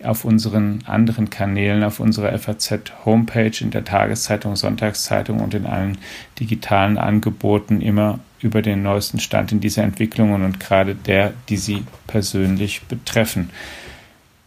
auf 0.04 0.24
unseren 0.24 0.80
anderen 0.86 1.30
Kanälen, 1.30 1.82
auf 1.84 2.00
unserer 2.00 2.36
FAZ-Homepage, 2.38 3.60
in 3.60 3.70
der 3.70 3.84
Tageszeitung, 3.84 4.56
Sonntagszeitung 4.56 5.40
und 5.40 5.54
in 5.54 5.66
allen 5.66 5.98
digitalen 6.38 6.98
Angeboten 6.98 7.80
immer 7.80 8.20
über 8.40 8.62
den 8.62 8.82
neuesten 8.82 9.20
Stand 9.20 9.52
in 9.52 9.60
dieser 9.60 9.82
Entwicklungen 9.82 10.44
und 10.44 10.60
gerade 10.60 10.94
der, 10.94 11.32
die 11.48 11.56
Sie 11.56 11.84
persönlich 12.06 12.82
betreffen. 12.82 13.50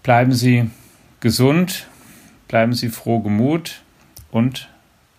Bleiben 0.03 0.33
Sie 0.33 0.69
gesund, 1.19 1.87
bleiben 2.47 2.73
Sie 2.73 2.89
froh 2.89 3.19
gemut 3.19 3.81
und 4.31 4.69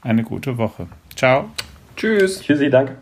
eine 0.00 0.22
gute 0.22 0.58
Woche. 0.58 0.86
Ciao. 1.16 1.50
Tschüss. 1.96 2.40
Tschüssi, 2.40 2.70
danke. 2.70 2.96